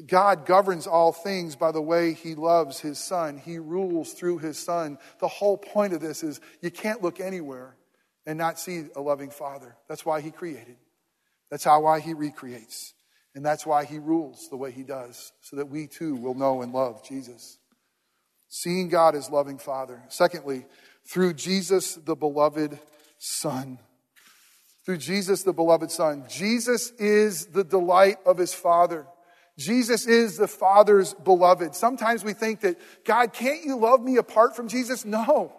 God 0.05 0.45
governs 0.45 0.87
all 0.87 1.13
things 1.13 1.55
by 1.55 1.71
the 1.71 1.81
way 1.81 2.13
He 2.13 2.35
loves 2.35 2.79
His 2.79 2.99
Son. 2.99 3.37
He 3.37 3.59
rules 3.59 4.13
through 4.13 4.39
His 4.39 4.57
Son. 4.57 4.97
The 5.19 5.27
whole 5.27 5.57
point 5.57 5.93
of 5.93 6.01
this 6.01 6.23
is 6.23 6.41
you 6.61 6.71
can't 6.71 7.01
look 7.01 7.19
anywhere 7.19 7.75
and 8.25 8.37
not 8.37 8.59
see 8.59 8.85
a 8.95 9.01
loving 9.01 9.29
Father. 9.29 9.75
That's 9.87 10.05
why 10.05 10.21
He 10.21 10.31
created. 10.31 10.77
That's 11.49 11.63
how 11.63 11.81
why 11.81 11.99
He 11.99 12.13
recreates. 12.13 12.93
And 13.35 13.45
that's 13.45 13.65
why 13.65 13.85
He 13.85 13.99
rules 13.99 14.49
the 14.49 14.57
way 14.57 14.71
He 14.71 14.83
does, 14.83 15.31
so 15.41 15.57
that 15.57 15.69
we 15.69 15.87
too 15.87 16.15
will 16.15 16.35
know 16.35 16.61
and 16.61 16.73
love 16.73 17.05
Jesus. 17.05 17.57
Seeing 18.47 18.89
God 18.89 19.15
as 19.15 19.29
loving 19.29 19.57
Father. 19.57 20.01
Secondly, 20.07 20.65
through 21.07 21.33
Jesus, 21.33 21.95
the 21.95 22.15
beloved 22.15 22.79
Son. 23.17 23.79
Through 24.85 24.97
Jesus, 24.97 25.43
the 25.43 25.53
beloved 25.53 25.91
Son. 25.91 26.25
Jesus 26.29 26.91
is 26.91 27.47
the 27.47 27.63
delight 27.63 28.17
of 28.25 28.37
his 28.37 28.53
Father. 28.53 29.07
Jesus 29.57 30.05
is 30.05 30.37
the 30.37 30.47
Father's 30.47 31.13
beloved. 31.13 31.75
Sometimes 31.75 32.23
we 32.23 32.33
think 32.33 32.61
that, 32.61 32.77
God, 33.05 33.33
can't 33.33 33.63
you 33.63 33.77
love 33.77 34.01
me 34.01 34.17
apart 34.17 34.55
from 34.55 34.67
Jesus? 34.67 35.05
No. 35.05 35.53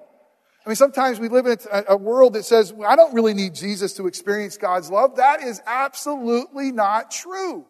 I 0.64 0.68
mean, 0.68 0.76
sometimes 0.76 1.20
we 1.20 1.28
live 1.28 1.46
in 1.46 1.58
a, 1.88 1.96
world 1.96 2.34
that 2.34 2.44
says, 2.44 2.74
I 2.84 2.96
don't 2.96 3.14
really 3.14 3.34
need 3.34 3.54
Jesus 3.54 3.94
to 3.94 4.08
experience 4.08 4.56
God's 4.56 4.90
love. 4.90 5.16
That 5.16 5.42
is 5.42 5.62
absolutely 5.64 6.72
not 6.72 7.12
true. 7.12 7.64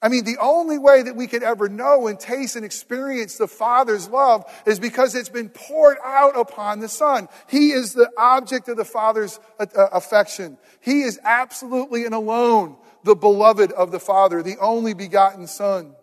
I 0.00 0.08
mean, 0.08 0.24
the 0.24 0.38
only 0.40 0.78
way 0.78 1.02
that 1.02 1.16
we 1.16 1.26
could 1.26 1.42
ever 1.42 1.68
know 1.68 2.06
and 2.06 2.20
taste 2.20 2.54
and 2.54 2.64
experience 2.64 3.36
the 3.36 3.48
Father's 3.48 4.08
love 4.08 4.44
is 4.64 4.78
because 4.78 5.16
it's 5.16 5.28
been 5.28 5.48
poured 5.48 5.96
out 6.04 6.38
upon 6.38 6.78
the 6.78 6.88
Son. 6.88 7.28
He 7.48 7.70
is 7.70 7.94
the 7.94 8.08
object 8.16 8.68
of 8.68 8.76
the 8.76 8.84
Father's 8.84 9.40
uh, 9.58 9.66
uh, 9.76 9.88
affection. 9.92 10.56
He 10.80 11.02
is 11.02 11.18
absolutely 11.24 12.04
and 12.04 12.14
alone 12.14 12.76
the 13.02 13.16
beloved 13.16 13.72
of 13.72 13.90
the 13.90 13.98
Father, 13.98 14.40
the 14.40 14.58
only 14.60 14.94
begotten 14.94 15.48
Son. 15.48 15.96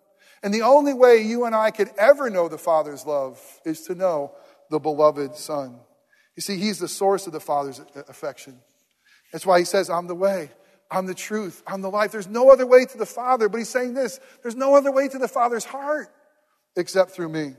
And 0.43 0.53
the 0.53 0.63
only 0.63 0.93
way 0.93 1.21
you 1.21 1.45
and 1.45 1.55
I 1.55 1.71
could 1.71 1.89
ever 1.97 2.29
know 2.29 2.49
the 2.49 2.57
Father's 2.57 3.05
love 3.05 3.41
is 3.63 3.81
to 3.83 3.95
know 3.95 4.33
the 4.69 4.79
beloved 4.79 5.37
Son. 5.37 5.79
You 6.35 6.41
see, 6.41 6.57
He's 6.57 6.79
the 6.79 6.89
source 6.89 7.27
of 7.27 7.33
the 7.33 7.39
Father's 7.39 7.79
uh, 7.79 8.03
affection. 8.09 8.59
That's 9.31 9.45
why 9.45 9.59
He 9.59 9.65
says, 9.65 9.89
I'm 9.89 10.07
the 10.07 10.15
way. 10.15 10.49
I'm 10.91 11.05
the 11.05 11.15
truth. 11.15 11.63
I'm 11.65 11.81
the 11.81 11.89
life. 11.89 12.11
There's 12.11 12.27
no 12.27 12.49
other 12.51 12.65
way 12.65 12.85
to 12.85 12.97
the 12.97 13.05
Father. 13.05 13.49
But 13.49 13.57
he's 13.57 13.69
saying 13.69 13.93
this 13.93 14.19
there's 14.43 14.55
no 14.55 14.75
other 14.75 14.91
way 14.91 15.07
to 15.07 15.17
the 15.17 15.27
Father's 15.27 15.65
heart 15.65 16.09
except 16.75 17.11
through 17.11 17.29
me. 17.29 17.55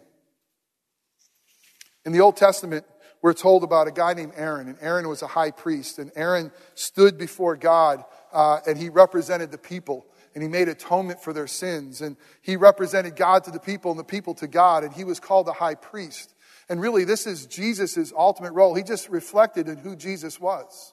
In 2.05 2.13
the 2.13 2.21
Old 2.21 2.37
Testament, 2.37 2.85
we're 3.23 3.33
told 3.33 3.65
about 3.65 3.89
a 3.89 3.91
guy 3.91 4.15
named 4.15 4.35
Aaron, 4.37 4.69
and 4.69 4.79
Aaron 4.81 5.09
was 5.09 5.23
a 5.23 5.27
high 5.27 5.51
priest, 5.51 5.99
and 5.99 6.13
Aaron 6.15 6.53
stood 6.75 7.19
before 7.19 7.57
God, 7.57 8.05
uh, 8.33 8.61
and 8.67 8.79
he 8.79 8.89
represented 8.89 9.51
the 9.51 9.59
people, 9.59 10.07
and 10.35 10.43
he 10.43 10.49
made 10.49 10.69
atonement 10.69 11.21
for 11.21 11.33
their 11.33 11.49
sins, 11.49 12.03
and 12.03 12.17
he 12.43 12.55
represented 12.57 13.17
God 13.17 13.43
to 13.45 13.51
the 13.51 13.59
people 13.59 13.91
and 13.91 13.99
the 13.99 14.05
people 14.05 14.35
to 14.35 14.47
God, 14.47 14.85
and 14.85 14.93
he 14.93 15.03
was 15.03 15.19
called 15.19 15.49
a 15.49 15.53
high 15.53 15.75
priest. 15.75 16.35
And 16.69 16.81
really, 16.81 17.05
this 17.05 17.27
is 17.27 17.47
Jesus' 17.47 18.13
ultimate 18.17 18.53
role. 18.53 18.75
He 18.75 18.83
just 18.83 19.09
reflected 19.09 19.69
in 19.69 19.79
who 19.79 19.97
Jesus 19.97 20.39
was. 20.39 20.93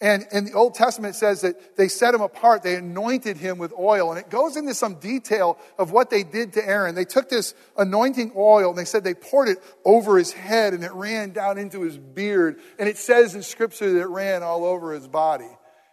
And 0.00 0.26
in 0.30 0.44
the 0.44 0.52
Old 0.52 0.74
Testament, 0.74 1.14
it 1.14 1.18
says 1.18 1.40
that 1.40 1.76
they 1.76 1.88
set 1.88 2.14
him 2.14 2.20
apart. 2.20 2.62
They 2.62 2.74
anointed 2.74 3.38
him 3.38 3.56
with 3.56 3.72
oil. 3.78 4.10
And 4.10 4.20
it 4.20 4.28
goes 4.28 4.56
into 4.56 4.74
some 4.74 4.96
detail 4.96 5.58
of 5.78 5.90
what 5.90 6.10
they 6.10 6.22
did 6.22 6.52
to 6.54 6.68
Aaron. 6.68 6.94
They 6.94 7.06
took 7.06 7.30
this 7.30 7.54
anointing 7.78 8.32
oil 8.36 8.68
and 8.68 8.78
they 8.78 8.84
said 8.84 9.04
they 9.04 9.14
poured 9.14 9.48
it 9.48 9.58
over 9.86 10.18
his 10.18 10.32
head 10.32 10.74
and 10.74 10.84
it 10.84 10.92
ran 10.92 11.32
down 11.32 11.56
into 11.56 11.80
his 11.80 11.96
beard. 11.96 12.60
And 12.78 12.90
it 12.90 12.98
says 12.98 13.34
in 13.34 13.42
Scripture 13.42 13.90
that 13.94 14.00
it 14.00 14.08
ran 14.08 14.42
all 14.42 14.66
over 14.66 14.92
his 14.92 15.08
body. 15.08 15.48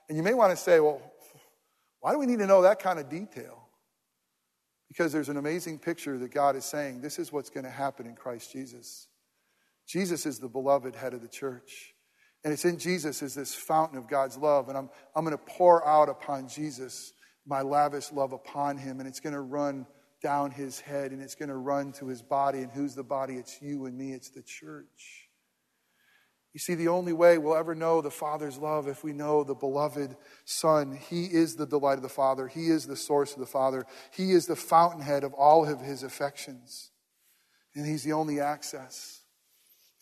And 0.09 0.17
you 0.17 0.23
may 0.23 0.33
want 0.33 0.51
to 0.51 0.57
say, 0.57 0.81
well, 0.81 1.01
why 2.01 2.11
do 2.11 2.19
we 2.19 2.25
need 2.25 2.39
to 2.39 2.47
know 2.47 2.63
that 2.63 2.79
kind 2.79 2.99
of 2.99 3.07
detail? 3.07 3.69
Because 4.89 5.13
there's 5.13 5.29
an 5.29 5.37
amazing 5.37 5.79
picture 5.79 6.17
that 6.17 6.33
God 6.33 6.57
is 6.57 6.65
saying 6.65 6.99
this 6.99 7.19
is 7.19 7.31
what's 7.31 7.49
going 7.49 7.63
to 7.63 7.69
happen 7.69 8.05
in 8.05 8.15
Christ 8.15 8.51
Jesus. 8.51 9.07
Jesus 9.87 10.25
is 10.25 10.39
the 10.39 10.49
beloved 10.49 10.93
head 10.93 11.13
of 11.13 11.21
the 11.21 11.29
church. 11.29 11.92
And 12.43 12.51
it's 12.51 12.65
in 12.65 12.77
Jesus 12.77 13.21
is 13.21 13.35
this 13.35 13.55
fountain 13.55 13.97
of 13.97 14.07
God's 14.07 14.37
love. 14.37 14.69
And 14.69 14.77
I'm, 14.77 14.89
I'm 15.15 15.23
going 15.23 15.37
to 15.37 15.43
pour 15.43 15.85
out 15.87 16.09
upon 16.09 16.47
Jesus 16.47 17.13
my 17.45 17.61
lavish 17.61 18.11
love 18.11 18.33
upon 18.33 18.77
him. 18.77 18.99
And 18.99 19.07
it's 19.07 19.19
going 19.19 19.33
to 19.33 19.41
run 19.41 19.85
down 20.21 20.51
his 20.51 20.79
head 20.79 21.11
and 21.11 21.21
it's 21.21 21.35
going 21.35 21.49
to 21.49 21.55
run 21.55 21.91
to 21.93 22.07
his 22.07 22.21
body. 22.21 22.59
And 22.59 22.71
who's 22.71 22.95
the 22.95 23.03
body? 23.03 23.35
It's 23.35 23.61
you 23.61 23.85
and 23.85 23.97
me, 23.97 24.13
it's 24.13 24.29
the 24.29 24.41
church. 24.41 25.29
You 26.53 26.59
see, 26.59 26.75
the 26.75 26.89
only 26.89 27.13
way 27.13 27.39
we'll 27.39 27.55
ever 27.55 27.73
know 27.73 28.01
the 28.01 28.11
Father's 28.11 28.59
love 28.59 28.87
if 28.87 29.03
we 29.03 29.11
know 29.11 29.43
the 29.43 29.55
beloved 29.55 30.15
Son. 30.45 30.95
He 31.09 31.25
is 31.25 31.55
the 31.55 31.65
delight 31.65 31.97
of 31.97 32.03
the 32.03 32.09
Father. 32.09 32.47
He 32.47 32.67
is 32.67 32.85
the 32.85 32.95
source 32.95 33.33
of 33.33 33.39
the 33.39 33.47
Father. 33.47 33.85
He 34.11 34.31
is 34.31 34.45
the 34.45 34.55
fountainhead 34.55 35.23
of 35.23 35.33
all 35.33 35.67
of 35.67 35.81
his 35.81 36.03
affections. 36.03 36.91
And 37.73 37.87
he's 37.87 38.03
the 38.03 38.13
only 38.13 38.39
access. 38.39 39.22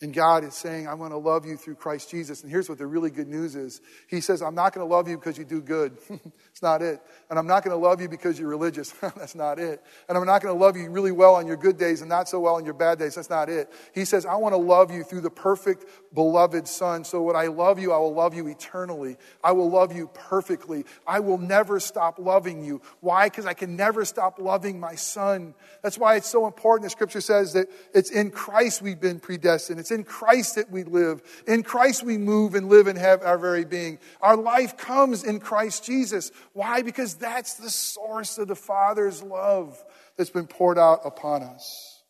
And 0.02 0.12
God 0.12 0.42
is 0.42 0.54
saying, 0.54 0.88
I'm 0.88 0.98
going 0.98 1.12
to 1.12 1.16
love 1.16 1.46
you 1.46 1.56
through 1.56 1.76
Christ 1.76 2.10
Jesus. 2.10 2.42
And 2.42 2.50
here's 2.50 2.68
what 2.68 2.78
the 2.78 2.86
really 2.86 3.10
good 3.10 3.28
news 3.28 3.54
is 3.54 3.80
He 4.08 4.20
says, 4.20 4.42
I'm 4.42 4.56
not 4.56 4.74
going 4.74 4.84
to 4.86 4.92
love 4.92 5.08
you 5.08 5.16
because 5.16 5.38
you 5.38 5.44
do 5.44 5.62
good. 5.62 5.96
It's 6.52 6.62
not 6.62 6.82
it. 6.82 7.00
And 7.30 7.38
I'm 7.38 7.46
not 7.46 7.64
going 7.64 7.74
to 7.74 7.82
love 7.82 8.02
you 8.02 8.10
because 8.10 8.38
you're 8.38 8.48
religious. 8.48 8.90
That's 9.00 9.34
not 9.34 9.58
it. 9.58 9.82
And 10.08 10.18
I'm 10.18 10.26
not 10.26 10.42
going 10.42 10.54
to 10.54 10.60
love 10.60 10.76
you 10.76 10.90
really 10.90 11.10
well 11.10 11.34
on 11.34 11.46
your 11.46 11.56
good 11.56 11.78
days 11.78 12.02
and 12.02 12.10
not 12.10 12.28
so 12.28 12.40
well 12.40 12.56
on 12.56 12.64
your 12.66 12.74
bad 12.74 12.98
days. 12.98 13.14
That's 13.14 13.30
not 13.30 13.48
it. 13.48 13.72
He 13.94 14.04
says, 14.04 14.26
I 14.26 14.34
want 14.36 14.52
to 14.52 14.58
love 14.58 14.90
you 14.90 15.02
through 15.02 15.22
the 15.22 15.30
perfect, 15.30 15.86
beloved 16.12 16.68
Son. 16.68 17.04
So 17.04 17.22
when 17.22 17.36
I 17.36 17.46
love 17.46 17.78
you, 17.78 17.92
I 17.92 17.96
will 17.96 18.12
love 18.12 18.34
you 18.34 18.48
eternally. 18.48 19.16
I 19.42 19.52
will 19.52 19.70
love 19.70 19.96
you 19.96 20.10
perfectly. 20.12 20.84
I 21.06 21.20
will 21.20 21.38
never 21.38 21.80
stop 21.80 22.18
loving 22.18 22.62
you. 22.62 22.82
Why? 23.00 23.28
Because 23.28 23.46
I 23.46 23.54
can 23.54 23.76
never 23.76 24.04
stop 24.04 24.38
loving 24.38 24.78
my 24.78 24.94
Son. 24.94 25.54
That's 25.82 25.96
why 25.96 26.16
it's 26.16 26.28
so 26.28 26.46
important. 26.46 26.84
The 26.84 26.90
scripture 26.90 27.22
says 27.22 27.54
that 27.54 27.68
it's 27.94 28.10
in 28.10 28.30
Christ 28.30 28.82
we've 28.82 29.00
been 29.00 29.20
predestined. 29.20 29.80
It's 29.80 29.91
in 29.92 30.02
Christ 30.02 30.56
that 30.56 30.70
we 30.70 30.82
live. 30.82 31.22
In 31.46 31.62
Christ 31.62 32.02
we 32.02 32.18
move 32.18 32.54
and 32.54 32.68
live 32.68 32.88
and 32.88 32.98
have 32.98 33.22
our 33.22 33.38
very 33.38 33.64
being. 33.64 33.98
Our 34.20 34.36
life 34.36 34.76
comes 34.76 35.22
in 35.22 35.38
Christ 35.38 35.84
Jesus. 35.84 36.32
Why? 36.52 36.82
Because 36.82 37.14
that's 37.14 37.54
the 37.54 37.70
source 37.70 38.38
of 38.38 38.48
the 38.48 38.56
Father's 38.56 39.22
love 39.22 39.82
that's 40.16 40.30
been 40.30 40.46
poured 40.46 40.78
out 40.78 41.00
upon 41.04 41.42
us. 41.42 42.02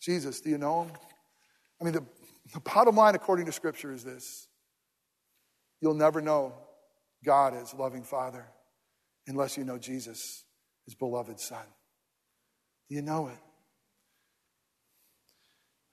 Jesus, 0.00 0.40
do 0.40 0.50
you 0.50 0.58
know 0.58 0.84
him? 0.84 0.92
I 1.80 1.84
mean, 1.84 1.94
the, 1.94 2.04
the 2.54 2.60
bottom 2.60 2.94
line, 2.94 3.14
according 3.14 3.46
to 3.46 3.52
Scripture, 3.52 3.92
is 3.92 4.04
this 4.04 4.46
you'll 5.80 5.94
never 5.94 6.20
know 6.20 6.54
God 7.24 7.54
as 7.54 7.74
loving 7.74 8.02
Father 8.02 8.46
unless 9.26 9.56
you 9.56 9.64
know 9.64 9.78
Jesus, 9.78 10.44
his 10.84 10.94
beloved 10.94 11.40
Son. 11.40 11.64
Do 12.88 12.94
you 12.94 13.02
know 13.02 13.28
it? 13.28 13.38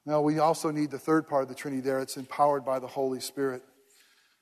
Now, 0.06 0.22
we 0.22 0.40
also 0.40 0.70
need 0.70 0.92
the 0.92 1.00
third 1.00 1.28
part 1.28 1.44
of 1.44 1.50
the 1.50 1.56
Trinity 1.56 1.82
there. 1.82 2.00
It's 2.00 2.18
empowered 2.18 2.66
by 2.66 2.80
the 2.80 2.88
Holy 2.88 3.22
Spirit. 3.22 3.64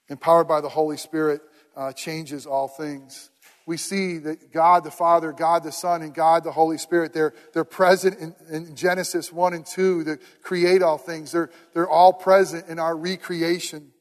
Empowered 0.09 0.47
by 0.47 0.59
the 0.59 0.69
Holy 0.69 0.97
Spirit 0.97 1.41
uh, 1.75 1.93
changes 1.93 2.45
all 2.45 2.67
things. 2.67 3.29
We 3.67 3.77
see 3.77 4.17
that 4.17 4.51
God 4.51 4.83
the 4.83 4.91
Father, 4.91 5.31
God 5.31 5.63
the 5.63 5.71
Son, 5.71 6.01
and 6.01 6.13
God 6.13 6.43
the 6.43 6.51
Holy 6.51 6.79
Spirit, 6.79 7.13
they're, 7.13 7.33
they're 7.53 7.63
present 7.63 8.17
in, 8.19 8.35
in 8.49 8.75
Genesis 8.75 9.31
1 9.31 9.53
and 9.53 9.65
2 9.65 10.03
to 10.05 10.19
create 10.41 10.81
all 10.81 10.97
things. 10.97 11.31
They're, 11.31 11.51
they're 11.73 11.89
all 11.89 12.11
present 12.11 12.67
in 12.67 12.79
our 12.79 12.97
recreation. 12.97 13.91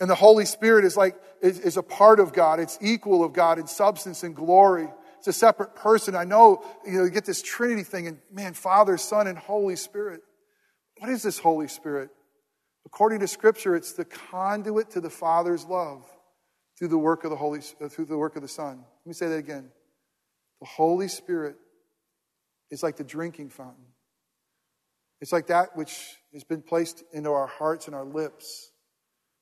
And 0.00 0.08
the 0.08 0.14
Holy 0.14 0.46
Spirit 0.46 0.86
is 0.86 0.96
like, 0.96 1.14
is, 1.42 1.60
is 1.60 1.76
a 1.76 1.82
part 1.82 2.20
of 2.20 2.32
God. 2.32 2.58
It's 2.58 2.78
equal 2.80 3.22
of 3.22 3.34
God 3.34 3.58
in 3.58 3.66
substance 3.66 4.22
and 4.22 4.34
glory. 4.34 4.88
It's 5.18 5.28
a 5.28 5.32
separate 5.34 5.76
person. 5.76 6.16
I 6.16 6.24
know, 6.24 6.64
you 6.86 6.92
know, 6.92 7.04
you 7.04 7.10
get 7.10 7.26
this 7.26 7.42
Trinity 7.42 7.82
thing 7.82 8.06
and 8.06 8.18
man, 8.32 8.54
Father, 8.54 8.96
Son, 8.96 9.26
and 9.26 9.36
Holy 9.36 9.76
Spirit. 9.76 10.22
What 11.00 11.08
is 11.08 11.22
this 11.22 11.38
Holy 11.38 11.66
Spirit? 11.66 12.10
According 12.84 13.20
to 13.20 13.26
Scripture, 13.26 13.74
it's 13.74 13.94
the 13.94 14.04
conduit 14.04 14.90
to 14.90 15.00
the 15.00 15.08
Father's 15.08 15.64
love 15.64 16.04
through 16.78 16.88
the 16.88 16.98
work 16.98 17.24
of 17.24 17.30
the 17.30 17.36
Holy 17.36 17.60
uh, 17.80 17.88
through 17.88 18.04
the 18.04 18.18
work 18.18 18.36
of 18.36 18.42
the 18.42 18.48
Son. 18.48 18.76
Let 18.76 19.06
me 19.06 19.14
say 19.14 19.28
that 19.28 19.36
again. 19.36 19.70
The 20.60 20.66
Holy 20.66 21.08
Spirit 21.08 21.56
is 22.70 22.82
like 22.82 22.98
the 22.98 23.04
drinking 23.04 23.48
fountain. 23.48 23.86
It's 25.22 25.32
like 25.32 25.46
that 25.46 25.74
which 25.74 26.18
has 26.34 26.44
been 26.44 26.60
placed 26.60 27.02
into 27.14 27.30
our 27.30 27.46
hearts 27.46 27.86
and 27.86 27.94
our 27.94 28.04
lips 28.04 28.70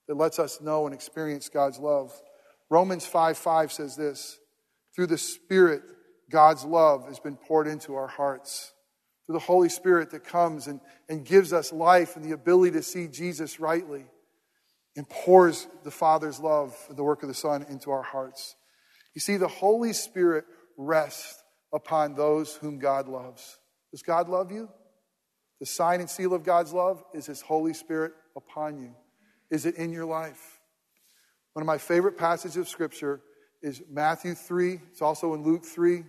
that 0.07 0.15
lets 0.15 0.39
us 0.39 0.61
know 0.61 0.85
and 0.85 0.95
experience 0.95 1.49
God's 1.49 1.77
love. 1.77 2.13
Romans 2.69 3.05
5 3.05 3.37
5 3.37 3.73
says 3.73 3.97
this 3.97 4.39
through 4.95 5.07
the 5.07 5.17
Spirit, 5.17 5.81
God's 6.31 6.63
love 6.63 7.05
has 7.09 7.19
been 7.19 7.35
poured 7.35 7.67
into 7.67 7.95
our 7.95 8.07
hearts. 8.07 8.71
Through 9.29 9.37
the 9.37 9.45
Holy 9.45 9.69
Spirit 9.69 10.09
that 10.09 10.23
comes 10.23 10.65
and, 10.65 10.81
and 11.07 11.23
gives 11.23 11.53
us 11.53 11.71
life 11.71 12.15
and 12.15 12.25
the 12.25 12.31
ability 12.31 12.71
to 12.71 12.81
see 12.81 13.07
Jesus 13.07 13.59
rightly 13.59 14.05
and 14.95 15.07
pours 15.07 15.67
the 15.83 15.91
Father's 15.91 16.39
love 16.39 16.75
and 16.89 16.97
the 16.97 17.03
work 17.03 17.21
of 17.21 17.27
the 17.29 17.35
Son 17.35 17.63
into 17.69 17.91
our 17.91 18.01
hearts. 18.01 18.55
You 19.13 19.21
see, 19.21 19.37
the 19.37 19.47
Holy 19.47 19.93
Spirit 19.93 20.45
rests 20.77 21.43
upon 21.71 22.15
those 22.15 22.55
whom 22.55 22.79
God 22.79 23.07
loves. 23.07 23.59
Does 23.91 24.01
God 24.01 24.29
love 24.29 24.51
you? 24.51 24.67
The 25.59 25.67
sign 25.67 25.99
and 25.99 26.09
seal 26.09 26.33
of 26.33 26.41
God's 26.41 26.73
love 26.73 27.03
is 27.13 27.27
His 27.27 27.41
Holy 27.41 27.75
Spirit 27.75 28.13
upon 28.35 28.79
you. 28.79 28.95
Is 29.51 29.67
it 29.67 29.75
in 29.75 29.91
your 29.91 30.05
life? 30.05 30.59
One 31.53 31.61
of 31.61 31.67
my 31.67 31.77
favorite 31.77 32.17
passages 32.17 32.57
of 32.57 32.67
Scripture 32.67 33.21
is 33.61 33.83
Matthew 33.91 34.33
3. 34.33 34.79
It's 34.89 35.03
also 35.03 35.35
in 35.35 35.43
Luke 35.43 35.65
3, 35.65 36.03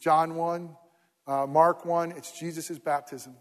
John 0.00 0.34
1, 0.34 0.76
uh, 1.26 1.46
Mark 1.46 1.84
1. 1.84 2.12
It's 2.12 2.38
Jesus' 2.38 2.78
baptism. 2.78 3.36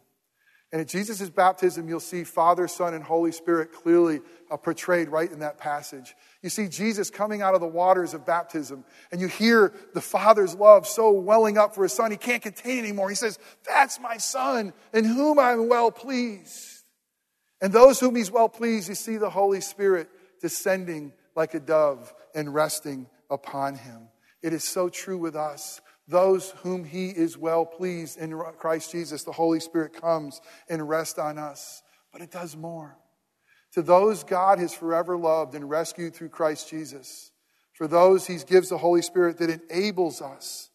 And 0.73 0.81
at 0.81 0.87
Jesus' 0.87 1.29
baptism, 1.29 1.87
you'll 1.87 1.99
see 1.99 2.23
Father, 2.23 2.67
Son, 2.67 2.95
and 2.95 3.03
Holy 3.03 3.31
Spirit 3.31 3.71
clearly 3.71 4.21
uh, 4.49 4.57
portrayed 4.57 5.07
right 5.07 5.31
in 5.31 5.39
that 5.39 5.59
passage. 5.59 6.15
You 6.41 6.49
see 6.49 6.67
Jesus 6.67 7.11
coming 7.11 7.43
out 7.43 7.53
of 7.53 7.61
the 7.61 7.67
waters 7.67 8.15
of 8.15 8.25
baptism, 8.25 8.83
and 9.11 9.21
you 9.21 9.27
hear 9.27 9.71
the 9.93 10.01
Father's 10.01 10.55
love 10.55 10.87
so 10.87 11.11
welling 11.11 11.59
up 11.59 11.75
for 11.75 11.83
his 11.83 11.93
Son, 11.93 12.09
he 12.09 12.17
can't 12.17 12.41
contain 12.41 12.79
anymore. 12.79 13.09
He 13.09 13.15
says, 13.15 13.37
That's 13.67 13.99
my 13.99 14.17
Son, 14.17 14.73
in 14.95 15.05
whom 15.05 15.37
I'm 15.37 15.69
well 15.69 15.91
pleased. 15.91 16.81
And 17.61 17.71
those 17.71 17.99
whom 17.99 18.15
he's 18.15 18.31
well 18.31 18.49
pleased, 18.49 18.89
you 18.89 18.95
see 18.95 19.17
the 19.17 19.29
Holy 19.29 19.61
Spirit 19.61 20.09
descending 20.41 21.13
like 21.35 21.53
a 21.53 21.59
dove 21.59 22.11
and 22.33 22.51
resting 22.51 23.05
upon 23.29 23.75
him. 23.75 24.07
It 24.41 24.53
is 24.53 24.63
so 24.63 24.89
true 24.89 25.19
with 25.19 25.35
us 25.35 25.81
those 26.07 26.51
whom 26.63 26.83
he 26.83 27.09
is 27.09 27.37
well 27.37 27.65
pleased 27.65 28.17
in 28.17 28.37
Christ 28.57 28.91
Jesus, 28.91 29.23
the 29.23 29.31
Holy 29.31 29.59
Spirit 29.59 29.93
comes 29.93 30.41
and 30.69 30.87
rests 30.87 31.17
on 31.17 31.37
us. 31.37 31.81
But 32.11 32.21
it 32.21 32.31
does 32.31 32.55
more. 32.55 32.97
To 33.73 33.81
those 33.81 34.23
God 34.23 34.59
has 34.59 34.73
forever 34.73 35.17
loved 35.17 35.55
and 35.55 35.69
rescued 35.69 36.13
through 36.13 36.29
Christ 36.29 36.69
Jesus, 36.69 37.31
for 37.73 37.87
those 37.87 38.27
he 38.27 38.37
gives 38.37 38.69
the 38.69 38.77
Holy 38.77 39.01
Spirit 39.01 39.39
that 39.39 39.49
enables 39.49 40.21
us 40.21 40.69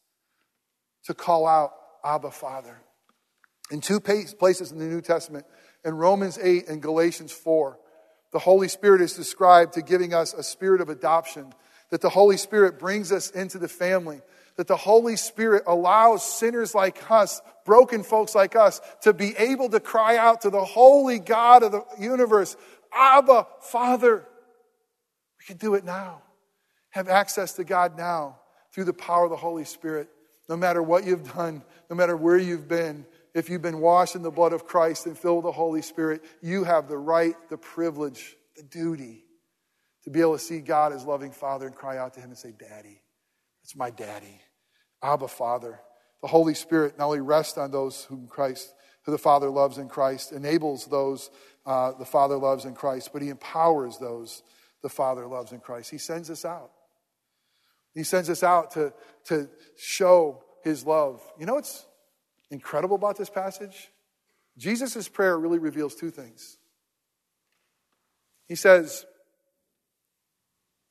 to 1.04 1.14
call 1.14 1.46
out 1.46 1.72
Abba 2.04 2.30
Father. 2.30 2.80
In 3.70 3.80
two 3.80 4.00
places 4.00 4.72
in 4.72 4.78
the 4.78 4.86
New 4.86 5.00
Testament, 5.00 5.46
in 5.84 5.94
Romans 5.94 6.38
8 6.42 6.68
and 6.68 6.82
Galatians 6.82 7.30
4, 7.30 7.78
the 8.32 8.38
Holy 8.38 8.68
Spirit 8.68 9.00
is 9.00 9.14
described 9.14 9.74
to 9.74 9.82
giving 9.82 10.12
us 10.12 10.34
a 10.34 10.42
spirit 10.42 10.80
of 10.80 10.88
adoption, 10.88 11.52
that 11.90 12.00
the 12.00 12.08
Holy 12.08 12.36
Spirit 12.36 12.78
brings 12.78 13.12
us 13.12 13.30
into 13.30 13.58
the 13.58 13.68
family 13.68 14.20
that 14.58 14.66
the 14.66 14.76
Holy 14.76 15.14
Spirit 15.14 15.62
allows 15.68 16.24
sinners 16.24 16.74
like 16.74 17.08
us, 17.12 17.40
broken 17.64 18.02
folks 18.02 18.34
like 18.34 18.56
us, 18.56 18.80
to 19.02 19.12
be 19.12 19.34
able 19.36 19.68
to 19.70 19.78
cry 19.78 20.16
out 20.16 20.40
to 20.40 20.50
the 20.50 20.64
holy 20.64 21.20
God 21.20 21.62
of 21.62 21.70
the 21.70 21.84
universe, 21.96 22.56
Abba, 22.92 23.46
Father. 23.60 24.26
We 25.38 25.44
can 25.46 25.58
do 25.58 25.74
it 25.74 25.84
now. 25.84 26.22
Have 26.90 27.08
access 27.08 27.52
to 27.54 27.64
God 27.64 27.96
now 27.96 28.40
through 28.72 28.84
the 28.84 28.92
power 28.92 29.24
of 29.24 29.30
the 29.30 29.36
Holy 29.36 29.64
Spirit. 29.64 30.08
No 30.48 30.56
matter 30.56 30.82
what 30.82 31.06
you've 31.06 31.32
done, 31.34 31.62
no 31.88 31.94
matter 31.94 32.16
where 32.16 32.36
you've 32.36 32.66
been, 32.66 33.06
if 33.34 33.48
you've 33.48 33.62
been 33.62 33.78
washed 33.78 34.16
in 34.16 34.22
the 34.22 34.30
blood 34.30 34.52
of 34.52 34.66
Christ 34.66 35.06
and 35.06 35.16
filled 35.16 35.44
with 35.44 35.44
the 35.44 35.56
Holy 35.56 35.82
Spirit, 35.82 36.24
you 36.42 36.64
have 36.64 36.88
the 36.88 36.98
right, 36.98 37.36
the 37.48 37.58
privilege, 37.58 38.36
the 38.56 38.64
duty 38.64 39.22
to 40.02 40.10
be 40.10 40.20
able 40.20 40.32
to 40.32 40.40
see 40.40 40.58
God 40.58 40.92
as 40.92 41.04
loving 41.04 41.30
Father 41.30 41.68
and 41.68 41.76
cry 41.76 41.96
out 41.96 42.14
to 42.14 42.20
Him 42.20 42.30
and 42.30 42.38
say, 42.38 42.52
Daddy, 42.58 43.00
it's 43.62 43.76
my 43.76 43.90
daddy. 43.90 44.40
Abba, 45.02 45.28
Father. 45.28 45.80
The 46.22 46.28
Holy 46.28 46.54
Spirit 46.54 46.98
not 46.98 47.06
only 47.06 47.20
rests 47.20 47.58
on 47.58 47.70
those 47.70 48.04
whom 48.04 48.26
Christ, 48.26 48.74
who 49.04 49.12
the 49.12 49.18
Father 49.18 49.48
loves 49.48 49.78
in 49.78 49.88
Christ, 49.88 50.32
enables 50.32 50.86
those 50.86 51.30
uh, 51.64 51.92
the 51.92 52.04
Father 52.04 52.36
loves 52.36 52.64
in 52.64 52.74
Christ, 52.74 53.10
but 53.12 53.22
He 53.22 53.28
empowers 53.28 53.98
those 53.98 54.42
the 54.82 54.88
Father 54.88 55.26
loves 55.26 55.52
in 55.52 55.60
Christ. 55.60 55.90
He 55.90 55.98
sends 55.98 56.30
us 56.30 56.44
out. 56.44 56.70
He 57.94 58.04
sends 58.04 58.30
us 58.30 58.42
out 58.42 58.72
to, 58.72 58.92
to 59.26 59.48
show 59.76 60.42
His 60.62 60.84
love. 60.86 61.20
You 61.38 61.46
know 61.46 61.54
what's 61.54 61.86
incredible 62.50 62.96
about 62.96 63.16
this 63.16 63.30
passage? 63.30 63.90
Jesus' 64.56 65.08
prayer 65.08 65.38
really 65.38 65.58
reveals 65.58 65.94
two 65.94 66.10
things. 66.10 66.58
He 68.46 68.54
says, 68.54 69.04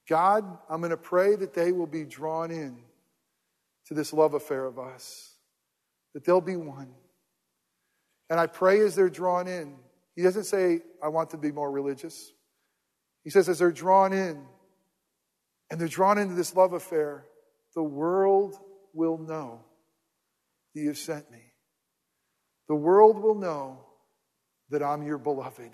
God, 0.08 0.46
I'm 0.70 0.80
going 0.80 0.92
to 0.92 0.98
pray 0.98 1.36
that 1.36 1.54
they 1.54 1.72
will 1.72 1.88
be 1.88 2.06
drawn 2.06 2.52
in 2.52 2.78
to 3.88 3.94
this 3.94 4.14
love 4.14 4.34
affair 4.34 4.66
of 4.66 4.78
us, 4.80 5.36
that 6.14 6.26
they'll 6.26 6.42
be 6.42 6.56
one. 6.56 6.94
And 8.30 8.40
I 8.40 8.48
pray 8.48 8.82
as 8.82 8.96
they're 8.96 9.10
drawn 9.10 9.48
in, 9.48 9.76
he 10.16 10.24
doesn't 10.24 10.46
say, 10.46 10.82
I 11.02 11.08
want 11.10 11.30
to 11.32 11.38
be 11.38 11.52
more 11.52 11.72
religious. 11.72 12.32
He 13.24 13.30
says, 13.30 13.48
as 13.48 13.60
they're 13.60 13.72
drawn 13.72 14.14
in, 14.14 14.44
and 15.70 15.80
they're 15.80 15.88
drawn 15.88 16.18
into 16.18 16.34
this 16.34 16.56
love 16.56 16.74
affair, 16.74 17.26
the 17.76 17.84
world 17.84 18.56
will 18.94 19.18
know 19.18 19.62
that 20.74 20.82
you've 20.82 20.98
sent 20.98 21.30
me. 21.32 21.44
The 22.68 22.76
world 22.76 23.22
will 23.22 23.36
know 23.36 23.86
that 24.70 24.84
I'm 24.84 25.04
your 25.04 25.18
beloved. 25.18 25.72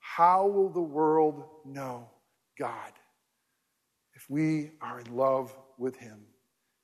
How 0.00 0.46
will 0.46 0.68
the 0.68 0.80
world 0.80 1.44
know 1.64 2.10
God 2.58 2.92
if 4.14 4.28
we 4.28 4.72
are 4.80 5.00
in 5.00 5.16
love 5.16 5.54
with 5.78 5.96
Him? 5.96 6.20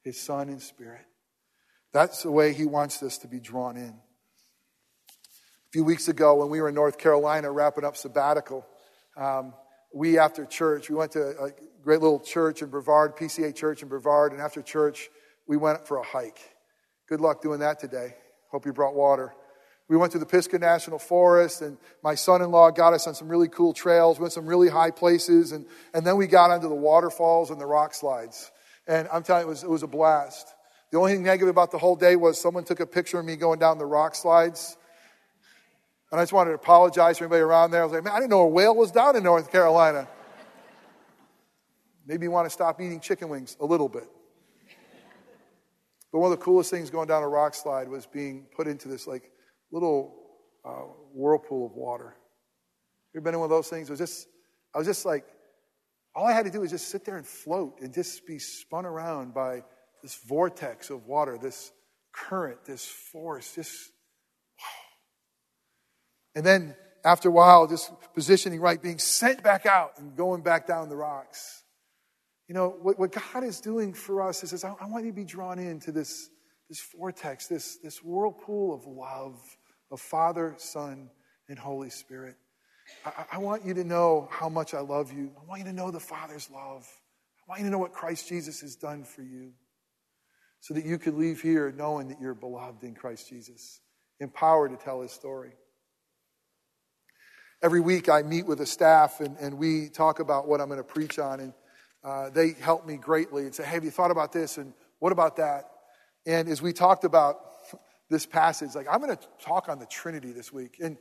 His 0.09 0.19
Son 0.19 0.49
in 0.49 0.59
Spirit. 0.59 1.05
That's 1.93 2.23
the 2.23 2.31
way 2.31 2.55
he 2.55 2.65
wants 2.65 3.03
us 3.03 3.19
to 3.19 3.29
be 3.29 3.41
drawn 3.41 3.77
in. 3.77 3.91
A 3.91 5.71
few 5.71 5.85
weeks 5.85 6.09
ago, 6.09 6.37
when 6.37 6.49
we 6.49 6.63
were 6.63 6.71
in 6.71 6.75
North 6.75 6.99
Carolina 6.99 7.51
wrapping 7.53 7.85
up 7.85 7.95
sabbatical, 7.95 8.67
um, 9.19 9.53
we, 9.95 10.19
after 10.19 10.47
church, 10.47 10.89
we 10.89 10.97
went 10.97 11.13
to 11.13 11.39
a 11.39 11.51
great 11.83 12.01
little 12.01 12.21
church 12.21 12.63
in 12.63 12.71
Brevard, 12.71 13.17
PCA 13.17 13.55
church 13.55 13.83
in 13.83 13.89
Brevard, 13.89 14.33
and 14.33 14.41
after 14.41 14.63
church, 14.63 15.11
we 15.47 15.59
went 15.59 15.87
for 15.87 15.99
a 15.99 16.03
hike. 16.03 16.41
Good 17.07 17.21
luck 17.21 17.43
doing 17.43 17.61
that 17.61 17.79
today. 17.79 18.15
Hope 18.51 18.65
you 18.65 18.73
brought 18.73 18.95
water. 18.95 19.35
We 19.89 19.99
went 19.99 20.13
to 20.13 20.19
the 20.19 20.27
Pisgah 20.27 20.59
National 20.59 20.99
Forest, 20.99 21.61
and 21.61 21.77
my 22.03 22.15
son 22.15 22.41
in 22.41 22.51
law 22.51 22.71
got 22.71 22.95
us 22.95 23.07
on 23.07 23.15
some 23.15 23.29
really 23.29 23.49
cool 23.49 23.75
trails, 23.75 24.19
went 24.19 24.33
some 24.33 24.47
really 24.47 24.71
high 24.71 24.91
places, 24.91 25.53
and, 25.53 25.67
and 25.93 26.07
then 26.07 26.17
we 26.17 26.27
got 26.27 26.51
onto 26.51 26.69
the 26.69 26.75
waterfalls 26.75 27.51
and 27.51 27.61
the 27.61 27.67
rock 27.67 27.93
slides. 27.93 28.51
And 28.89 29.07
I'm 29.13 29.23
telling 29.23 29.43
you, 29.43 29.49
it 29.49 29.51
was, 29.51 29.63
it 29.63 29.71
was 29.71 29.83
a 29.83 29.87
blast. 29.87 30.55
The 30.91 30.99
only 30.99 31.13
thing 31.13 31.23
negative 31.23 31.51
about 31.51 31.71
the 31.71 31.79
whole 31.79 31.95
day 31.95 32.17
was 32.17 32.41
someone 32.41 32.65
took 32.65 32.81
a 32.81 32.87
picture 32.87 33.19
of 33.19 33.27
me 33.27 33.37
going 33.37 33.59
down 33.59 33.77
the 33.77 33.85
rock 33.85 34.15
slides. 34.15 34.79
And 36.11 36.19
I 36.19 36.23
just 36.23 36.33
wanted 36.33 36.51
to 36.51 36.57
apologize 36.57 37.19
for 37.19 37.25
anybody 37.25 37.43
around 37.43 37.71
there. 37.71 37.83
I 37.83 37.85
was 37.85 37.93
like, 37.93 38.03
man, 38.03 38.15
I 38.15 38.17
didn't 38.17 38.31
know 38.31 38.41
a 38.41 38.49
whale 38.49 38.75
was 38.75 38.91
down 38.91 39.15
in 39.15 39.23
North 39.23 39.53
Carolina. 39.53 40.09
Maybe 42.07 42.25
you 42.25 42.31
want 42.31 42.47
to 42.47 42.51
stop 42.51 42.81
eating 42.81 43.01
chicken 43.01 43.29
wings 43.29 43.59
a 43.61 43.67
little 43.67 43.91
bit. 43.91 44.09
But 46.11 46.21
one 46.21 46.33
of 46.33 46.39
the 46.39 46.43
coolest 46.43 46.71
things 46.71 46.89
going 46.89 47.09
down 47.09 47.23
a 47.23 47.29
rock 47.29 47.55
slide 47.55 47.87
was 47.91 48.07
being 48.07 48.47
put 48.57 48.67
into 48.67 48.89
this 48.89 49.07
like 49.07 49.31
little 49.71 50.15
uh, 50.65 50.87
whirlpool 51.13 51.67
of 51.67 51.73
water. 51.73 52.17
You 53.13 53.19
ever 53.19 53.25
been 53.25 53.35
in 53.35 53.41
one 53.41 53.47
of 53.47 53.51
those 53.51 53.69
things? 53.69 53.91
It 53.91 53.93
was 53.93 54.01
just, 54.01 54.29
I 54.75 54.79
was 54.79 54.87
just 54.87 55.05
like 55.05 55.27
all 56.19 56.27
I 56.27 56.33
had 56.33 56.47
to 56.47 56.51
do 56.51 56.61
was 56.61 56.71
just 56.71 56.89
sit 56.89 57.05
there 57.05 57.17
and 57.17 57.27
float 57.27 57.81
and 57.81 57.95
just 57.95 58.27
be 58.27 58.39
spun 58.39 58.85
around 58.85 59.35
by 59.35 59.63
this 60.03 60.17
vortex 60.27 60.91
of 60.91 61.07
water, 61.07 61.39
this 61.41 61.71
current, 62.13 62.65
this 62.65 62.85
force, 62.85 63.55
just 63.55 63.91
And 66.35 66.47
then 66.47 66.77
after 67.05 67.29
a 67.29 67.33
while, 67.33 67.67
just 67.67 67.91
positioning 68.15 68.61
right, 68.61 68.81
being 68.81 68.99
sent 68.99 69.43
back 69.43 69.67
out 69.67 69.99
and 69.99 70.17
going 70.17 70.43
back 70.43 70.67
down 70.67 70.89
the 70.89 70.97
rocks. 70.97 71.65
You 72.49 72.55
know, 72.55 72.77
what, 72.81 72.99
what 72.99 73.13
God 73.13 73.45
is 73.45 73.61
doing 73.61 73.93
for 73.93 74.23
us 74.23 74.45
is, 74.45 74.53
is 74.53 74.65
I, 74.65 74.73
I 74.81 74.87
want 74.87 75.05
you 75.05 75.11
to 75.11 75.17
be 75.17 75.25
drawn 75.25 75.59
into 75.59 75.91
this, 75.91 76.31
this 76.69 76.81
vortex, 76.97 77.49
this, 77.49 77.79
this 77.83 78.05
whirlpool 78.05 78.73
of 78.73 78.87
love 78.87 79.41
of 79.91 80.01
Father, 80.01 80.55
Son, 80.59 81.11
and 81.49 81.59
Holy 81.59 81.91
Spirit. 81.91 82.37
I, 83.05 83.25
I 83.33 83.39
want 83.39 83.65
you 83.65 83.75
to 83.75 83.85
know 83.85 84.29
how 84.31 84.49
much 84.49 84.75
I 84.75 84.81
love 84.81 85.13
you. 85.13 85.31
I 85.41 85.45
want 85.49 85.61
you 85.61 85.67
to 85.67 85.73
know 85.73 85.91
the 85.91 86.01
Father's 86.01 86.51
love. 86.51 86.89
I 87.41 87.51
want 87.51 87.61
you 87.61 87.67
to 87.67 87.71
know 87.71 87.79
what 87.79 87.93
Christ 87.93 88.29
Jesus 88.29 88.61
has 88.61 88.77
done 88.77 89.05
for 89.05 89.23
you 89.23 89.53
so 90.61 90.75
that 90.75 90.85
you 90.85 90.99
could 90.99 91.15
leave 91.15 91.41
here 91.41 91.73
knowing 91.77 92.09
that 92.09 92.21
you're 92.21 92.35
beloved 92.35 92.83
in 92.83 92.95
Christ 92.95 93.29
Jesus, 93.29 93.81
empowered 94.21 94.71
to 94.71 94.77
tell 94.77 95.01
his 95.01 95.13
story. 95.13 95.53
Every 97.63 97.81
week 97.81 98.09
I 98.09 98.23
meet 98.23 98.47
with 98.47 98.59
the 98.59 98.67
staff 98.67 99.21
and, 99.21 99.37
and 99.39 99.59
we 99.59 99.89
talk 99.89 100.21
about 100.21 100.47
what 100.47 100.61
I'm 100.61 100.69
going 100.69 100.79
to 100.79 100.85
preach 100.85 101.19
on, 101.19 101.41
and 101.41 101.53
uh, 102.05 102.31
they 102.31 102.53
help 102.53 102.87
me 102.87 102.97
greatly 102.97 103.45
and 103.45 103.55
say, 103.55 103.65
Hey, 103.65 103.75
have 103.75 103.85
you 103.85 103.91
thought 103.91 104.11
about 104.11 104.33
this? 104.33 104.59
And 104.59 104.73
what 104.99 105.13
about 105.13 105.37
that? 105.37 105.65
And 106.27 106.49
as 106.49 106.61
we 106.63 106.73
talked 106.73 107.05
about 107.05 107.41
this 108.11 108.27
passage, 108.27 108.75
like 108.75 108.87
I'm 108.91 109.01
going 109.01 109.17
to 109.17 109.29
talk 109.41 109.69
on 109.69 109.79
the 109.79 109.87
Trinity 109.87 110.33
this 110.33 110.53
week. 110.53 110.79
And 110.83 110.97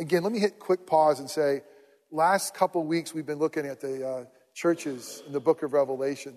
again, 0.00 0.22
let 0.22 0.32
me 0.32 0.38
hit 0.38 0.58
quick 0.58 0.86
pause 0.86 1.20
and 1.20 1.28
say, 1.30 1.60
last 2.10 2.54
couple 2.54 2.82
weeks 2.84 3.14
we've 3.14 3.26
been 3.26 3.38
looking 3.38 3.66
at 3.66 3.80
the 3.80 4.08
uh, 4.08 4.24
churches 4.54 5.22
in 5.26 5.32
the 5.32 5.40
book 5.40 5.62
of 5.62 5.74
Revelation. 5.74 6.34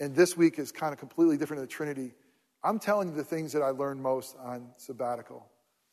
And 0.00 0.14
this 0.14 0.36
week 0.36 0.58
is 0.58 0.72
kind 0.72 0.92
of 0.92 0.98
completely 0.98 1.36
different 1.36 1.60
than 1.60 1.68
the 1.68 1.72
Trinity. 1.72 2.12
I'm 2.64 2.80
telling 2.80 3.10
you 3.10 3.14
the 3.14 3.24
things 3.24 3.52
that 3.52 3.62
I 3.62 3.70
learned 3.70 4.02
most 4.02 4.36
on 4.42 4.70
sabbatical. 4.76 5.46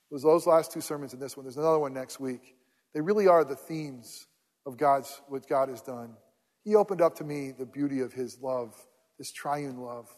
It 0.09 0.13
was 0.13 0.23
those 0.23 0.47
last 0.47 0.71
two 0.73 0.81
sermons 0.81 1.13
and 1.13 1.21
this 1.21 1.37
one. 1.37 1.45
There's 1.45 1.57
another 1.57 1.79
one 1.79 1.93
next 1.93 2.19
week. 2.19 2.55
They 2.93 3.01
really 3.01 3.27
are 3.27 3.45
the 3.45 3.55
themes 3.55 4.27
of 4.65 4.77
God's, 4.77 5.21
what 5.27 5.47
God 5.47 5.69
has 5.69 5.81
done. 5.81 6.15
He 6.63 6.75
opened 6.75 7.01
up 7.01 7.15
to 7.17 7.23
me 7.23 7.51
the 7.51 7.65
beauty 7.65 8.01
of 8.01 8.11
his 8.11 8.39
love, 8.41 8.75
this 9.19 9.31
triune 9.31 9.77
love. 9.77 10.09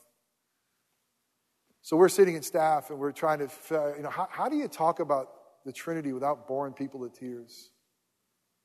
So 1.82 1.98
we're 1.98 2.10
sitting 2.10 2.36
in 2.36 2.42
staff 2.42 2.90
and 2.90 3.00
we're 3.00 3.12
trying 3.12 3.40
to, 3.40 3.50
you 3.98 4.04
know, 4.04 4.10
how, 4.10 4.30
how 4.32 4.48
do 4.48 4.56
you 4.56 4.70
talk 4.70 5.02
about 5.02 5.28
the 5.66 5.74
Trinity 5.74 6.14
without 6.14 6.48
boring 6.48 6.74
people 6.74 7.08
to 7.08 7.20
tears? 7.20 7.72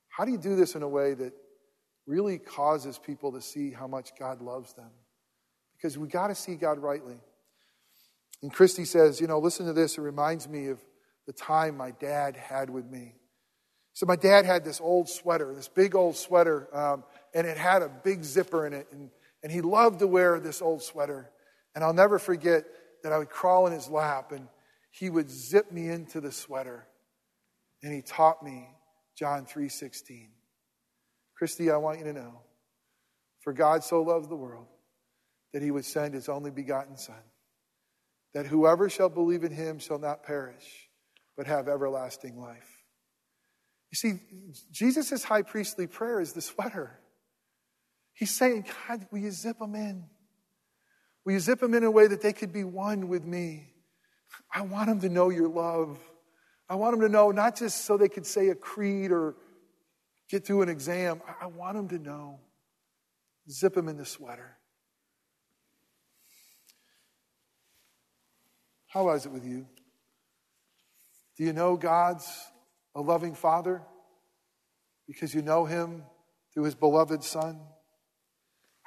How 0.09 0.25
do 0.25 0.33
you 0.33 0.39
do 0.39 0.57
this 0.57 0.75
in 0.75 0.83
a 0.83 0.89
way 0.89 1.15
that 1.15 1.33
really 2.07 2.39
causes 2.39 2.99
people 2.99 3.33
to 3.33 3.41
see 3.41 3.71
how 3.71 3.87
much 3.87 4.11
God 4.19 4.41
loves 4.41 4.75
them? 4.75 4.91
Because 5.77 5.97
we 5.97 6.09
got 6.09 6.29
to 6.29 6.35
see 6.35 6.57
God 6.57 6.79
rightly. 6.79 7.17
And 8.43 8.53
Christy 8.53 8.85
says, 8.85 9.21
you 9.21 9.27
know, 9.27 9.39
listen 9.39 9.67
to 9.67 9.73
this. 9.73 9.99
It 9.99 10.03
reminds 10.03 10.49
me 10.49 10.69
of 10.69 10.81
the 11.27 11.33
time 11.33 11.77
my 11.77 11.91
dad 11.93 12.37
had 12.37 12.71
with 12.71 12.87
me. 12.87 13.15
So 13.93 14.07
my 14.07 14.17
dad 14.17 14.45
had 14.45 14.65
this 14.65 14.81
old 14.81 15.09
sweater, 15.09 15.55
this 15.55 15.69
big 15.69 15.95
old 15.95 16.17
sweater, 16.17 16.69
um, 16.73 17.05
and 17.35 17.47
it 17.47 17.57
had 17.57 17.83
a 17.83 17.89
big 17.89 18.25
zipper 18.25 18.67
in 18.67 18.73
it. 18.73 18.87
And, 18.93 19.11
and 19.43 19.51
he 19.51 19.61
loved 19.61 19.99
to 20.01 20.07
wear 20.07 20.39
this 20.39 20.63
old 20.63 20.83
sweater. 20.83 21.31
And 21.75 21.83
I'll 21.83 21.93
never 21.93 22.19
forget 22.19 22.65
that 23.03 23.13
I 23.13 23.19
would 23.19 23.31
crawl 23.31 23.67
in 23.67 23.73
his 23.73 23.89
lap 23.89 24.33
and 24.33 24.49
he 24.91 25.11
would 25.11 25.31
zip 25.31 25.71
me 25.71 25.89
into 25.89 26.21
the 26.21 26.33
sweater. 26.33 26.87
And 27.83 27.93
he 27.93 28.03
taught 28.03 28.43
me 28.43 28.69
John 29.17 29.47
3:16. 29.47 30.31
Christy, 31.37 31.71
I 31.71 31.77
want 31.77 31.99
you 31.99 32.05
to 32.05 32.13
know, 32.13 32.43
for 33.41 33.53
God 33.53 33.85
so 33.85 34.03
loved 34.03 34.29
the 34.29 34.37
world 34.37 34.67
that 35.53 35.63
he 35.63 35.71
would 35.71 35.85
send 35.85 36.15
his 36.15 36.29
only 36.29 36.51
begotten 36.51 36.97
son, 36.97 37.23
that 38.35 38.47
whoever 38.47 38.89
shall 38.89 39.09
believe 39.09 39.45
in 39.45 39.53
him 39.53 39.79
shall 39.79 39.99
not 39.99 40.25
perish, 40.25 40.89
but 41.37 41.47
have 41.47 41.69
everlasting 41.69 42.41
life. 42.41 42.85
You 43.91 43.97
see, 43.97 44.21
Jesus' 44.71 45.25
high 45.25 45.43
priestly 45.43 45.87
prayer 45.87 46.21
is 46.21 46.33
the 46.33 46.43
sweater. 46.43 47.01
He's 48.13 48.35
saying, 48.35 48.67
God, 48.89 49.07
will 49.11 49.21
you 49.21 49.31
zip 49.31 49.59
them 49.61 49.75
in? 49.77 50.11
Will 51.25 51.35
you 51.35 51.41
zip 51.41 51.61
them 51.61 51.75
in 51.75 51.85
a 51.85 51.91
way 51.91 52.09
that 52.09 52.21
they 52.21 52.33
could 52.33 52.53
be 52.53 52.65
one 52.65 53.09
with 53.09 53.25
me? 53.25 53.73
I 54.53 54.63
want 54.63 54.89
them 54.89 55.01
to 55.01 55.09
know 55.09 55.31
your 55.31 55.49
love. 55.49 55.99
I 56.69 56.75
want 56.75 56.93
them 56.93 57.01
to 57.03 57.09
know 57.09 57.31
not 57.31 57.57
just 57.57 57.85
so 57.85 57.97
they 57.97 58.09
could 58.09 58.27
say 58.27 58.49
a 58.49 58.55
creed 58.55 59.11
or 59.11 59.37
get 60.31 60.47
through 60.47 60.63
an 60.63 60.69
exam. 60.69 61.21
I 61.41 61.47
want 61.47 61.77
them 61.77 61.89
to 61.89 61.99
know. 61.99 62.41
Zip 63.51 63.75
them 63.75 63.89
in 63.89 63.97
the 63.97 64.05
sweater. 64.05 64.57
How 68.89 69.09
is 69.11 69.27
it 69.27 69.33
with 69.33 69.45
you? 69.45 69.67
Do 71.37 71.45
you 71.45 71.53
know 71.53 71.77
God's 71.77 72.27
a 72.95 73.01
loving 73.01 73.35
father 73.35 73.83
because 75.07 75.35
you 75.35 75.41
know 75.43 75.65
him 75.65 76.03
through 76.53 76.65
his 76.65 76.75
beloved 76.75 77.23
son? 77.23 77.61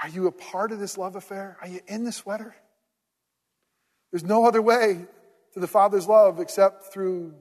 Are 0.04 0.10
you 0.10 0.27
a 0.27 0.32
part 0.32 0.71
of 0.71 0.80
this 0.80 0.97
love 0.97 1.15
affair? 1.15 1.58
Are 1.62 1.67
you 1.67 1.80
in 1.88 2.04
the 2.04 2.12
sweater? 2.12 2.56
There's 4.12 4.23
no 4.23 4.45
other 4.45 4.62
way 4.62 5.06
to 5.54 5.60
the 5.60 5.68
Father's 5.68 6.08
love 6.08 6.40
except 6.40 6.94
through 6.94 7.34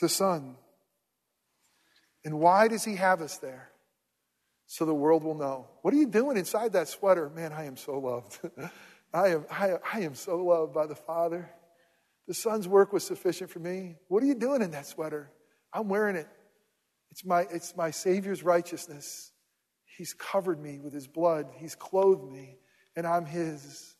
the 0.00 0.08
Son. 0.08 0.56
And 2.24 2.38
why 2.38 2.68
does 2.68 2.84
He 2.84 2.96
have 2.96 3.20
us 3.20 3.38
there? 3.38 3.70
So 4.66 4.84
the 4.84 4.94
world 4.94 5.24
will 5.24 5.34
know. 5.34 5.68
What 5.82 5.92
are 5.92 5.98
you 5.98 6.06
doing 6.06 6.36
inside 6.36 6.72
that 6.72 6.88
sweater? 6.88 7.28
Man, 7.30 7.52
I 7.52 7.64
am 7.64 7.76
so 7.76 7.98
loved. 7.98 8.38
I 9.14 9.28
am, 9.28 9.44
I, 9.50 9.74
I 9.92 10.00
am 10.00 10.14
so 10.14 10.42
loved 10.42 10.72
by 10.72 10.86
the 10.86 10.94
Father. 10.94 11.50
The 12.26 12.34
Son's 12.34 12.66
work 12.66 12.92
was 12.92 13.04
sufficient 13.04 13.50
for 13.50 13.58
me. 13.58 13.96
What 14.08 14.22
are 14.22 14.26
you 14.26 14.34
doing 14.34 14.62
in 14.62 14.70
that 14.70 14.86
sweater? 14.86 15.30
I'm 15.72 15.88
wearing 15.88 16.16
it. 16.16 16.28
It's 17.10 17.24
my, 17.24 17.46
it's 17.50 17.76
my 17.76 17.90
Savior's 17.90 18.42
righteousness. 18.42 19.32
He's 19.98 20.14
covered 20.14 20.58
me 20.58 20.78
with 20.78 20.94
His 20.94 21.06
blood, 21.06 21.48
He's 21.58 21.74
clothed 21.74 22.32
me, 22.32 22.56
and 22.96 23.06
I'm 23.06 23.26
His. 23.26 23.94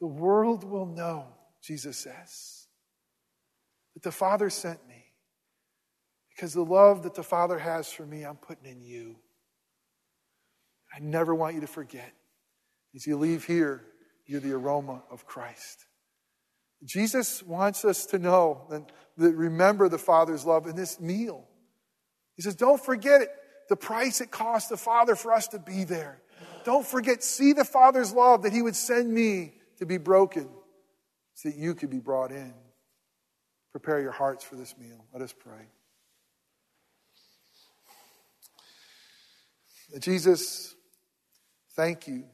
The 0.00 0.06
world 0.06 0.62
will 0.62 0.86
know, 0.86 1.26
Jesus 1.62 1.96
says, 1.96 2.66
that 3.94 4.02
the 4.02 4.12
Father 4.12 4.50
sent 4.50 4.86
me 4.88 5.04
because 6.34 6.54
the 6.54 6.64
love 6.64 7.02
that 7.02 7.14
the 7.14 7.22
Father 7.22 7.58
has 7.58 7.92
for 7.92 8.06
me, 8.06 8.24
I'm 8.24 8.36
putting 8.36 8.70
in 8.70 8.82
you. 8.82 9.16
I 10.94 10.98
never 11.00 11.34
want 11.34 11.54
you 11.54 11.60
to 11.60 11.66
forget. 11.66 12.12
As 12.94 13.06
you 13.06 13.16
leave 13.16 13.44
here, 13.44 13.84
you're 14.26 14.40
the 14.40 14.52
aroma 14.52 15.02
of 15.10 15.26
Christ. 15.26 15.86
Jesus 16.84 17.42
wants 17.42 17.84
us 17.84 18.06
to 18.06 18.18
know 18.18 18.66
and 18.70 18.86
remember 19.16 19.88
the 19.88 19.98
Father's 19.98 20.44
love 20.44 20.66
in 20.66 20.74
this 20.74 20.98
meal. 21.00 21.46
He 22.34 22.42
says, 22.42 22.56
Don't 22.56 22.82
forget 22.82 23.20
it, 23.20 23.28
the 23.68 23.76
price 23.76 24.20
it 24.20 24.30
cost 24.30 24.68
the 24.68 24.76
Father 24.76 25.14
for 25.14 25.32
us 25.32 25.48
to 25.48 25.58
be 25.58 25.84
there. 25.84 26.20
Don't 26.64 26.86
forget, 26.86 27.22
see 27.22 27.52
the 27.52 27.64
Father's 27.64 28.12
love 28.12 28.42
that 28.42 28.52
He 28.52 28.62
would 28.62 28.76
send 28.76 29.12
me 29.12 29.54
to 29.78 29.86
be 29.86 29.98
broken 29.98 30.48
so 31.34 31.48
that 31.48 31.56
you 31.56 31.74
could 31.74 31.90
be 31.90 31.98
brought 31.98 32.30
in. 32.30 32.54
Prepare 33.70 34.00
your 34.00 34.12
hearts 34.12 34.44
for 34.44 34.56
this 34.56 34.76
meal. 34.78 35.04
Let 35.12 35.22
us 35.22 35.32
pray. 35.32 35.66
Jesus, 39.98 40.74
thank 41.74 42.06
you 42.06 42.24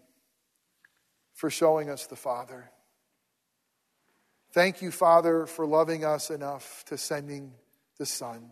for 1.34 1.50
showing 1.50 1.90
us 1.90 2.06
the 2.06 2.16
Father. 2.16 2.70
Thank 4.52 4.82
you, 4.82 4.90
Father, 4.90 5.46
for 5.46 5.66
loving 5.66 6.04
us 6.04 6.30
enough 6.30 6.84
to 6.86 6.96
sending 6.96 7.52
the 7.98 8.06
Son. 8.06 8.50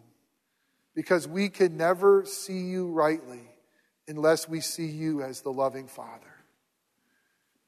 Because 0.95 1.27
we 1.27 1.49
can 1.49 1.77
never 1.77 2.25
see 2.25 2.61
you 2.61 2.89
rightly 2.89 3.43
unless 4.09 4.49
we 4.49 4.61
see 4.61 4.87
you 4.87 5.23
as 5.23 5.41
the 5.41 5.53
loving 5.53 5.89
Father. 5.89 6.36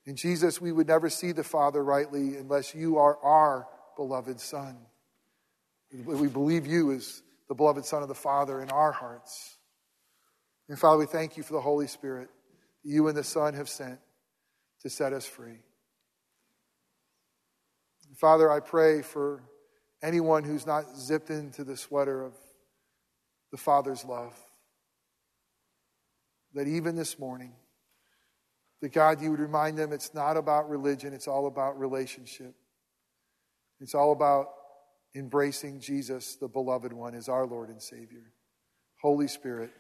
In 0.09 0.17
Jesus, 0.17 0.59
we 0.59 0.73
would 0.73 0.87
never 0.87 1.11
see 1.11 1.33
the 1.33 1.45
Father 1.45 1.85
rightly 1.85 2.39
unless 2.39 2.75
you 2.75 2.97
are 2.97 3.19
our 3.23 3.69
beloved 3.95 4.41
Son. 4.41 4.79
We 5.93 6.29
believe 6.29 6.67
you 6.67 6.93
as 6.93 7.23
the 7.47 7.55
beloved 7.55 7.85
Son 7.85 8.01
of 8.01 8.09
the 8.09 8.15
Father 8.15 8.63
in 8.63 8.71
our 8.71 8.91
hearts. 8.91 9.59
And 10.67 10.79
Father, 10.79 10.97
we 10.97 11.05
thank 11.05 11.37
you 11.37 11.43
for 11.43 11.53
the 11.53 11.61
Holy 11.61 11.87
Spirit 11.87 12.31
that 12.85 12.91
you 12.91 13.07
and 13.09 13.15
the 13.19 13.23
Son 13.23 13.53
have 13.53 13.69
sent 13.69 14.01
to 14.81 14.89
set 14.89 15.13
us 15.13 15.27
free. 15.27 15.59
Father, 18.17 18.51
I 18.51 18.61
pray 18.61 19.03
for 19.03 19.43
anyone 20.03 20.43
who's 20.43 20.67
not 20.67 20.97
zipped 20.97 21.29
into 21.29 21.65
the 21.65 21.77
sweater 21.77 22.23
of 22.23 22.33
the 23.51 23.59
Father's 23.59 24.07
love, 24.07 24.35
that 26.55 26.67
even 26.67 26.97
this 26.97 27.19
morning, 27.19 27.53
that 28.81 28.93
God, 28.93 29.21
you 29.21 29.31
would 29.31 29.41
remind 29.41 29.77
them 29.77 29.93
it's 29.93 30.15
not 30.15 30.37
about 30.37 30.69
religion, 30.69 31.13
it's 31.13 31.29
all 31.29 31.47
about 31.47 31.79
relationship. 31.79 32.55
It's 33.81 33.95
all 33.95 34.13
about 34.13 34.49
embracing 35.15 35.81
Jesus, 35.81 36.37
the 36.37 36.49
beloved 36.49 36.93
one, 36.93 37.15
as 37.15 37.29
our 37.29 37.47
Lord 37.47 37.69
and 37.69 37.81
Savior. 37.81 38.33
Holy 39.01 39.29
Spirit, 39.29 39.71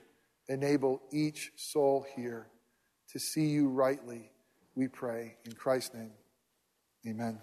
enable 0.48 1.00
each 1.12 1.52
soul 1.56 2.06
here 2.14 2.49
to 3.12 3.18
see 3.18 3.46
you 3.46 3.68
rightly, 3.68 4.30
we 4.74 4.86
pray. 4.86 5.36
In 5.44 5.53
Christ's 5.53 5.94
name, 5.94 6.12
amen. 7.07 7.40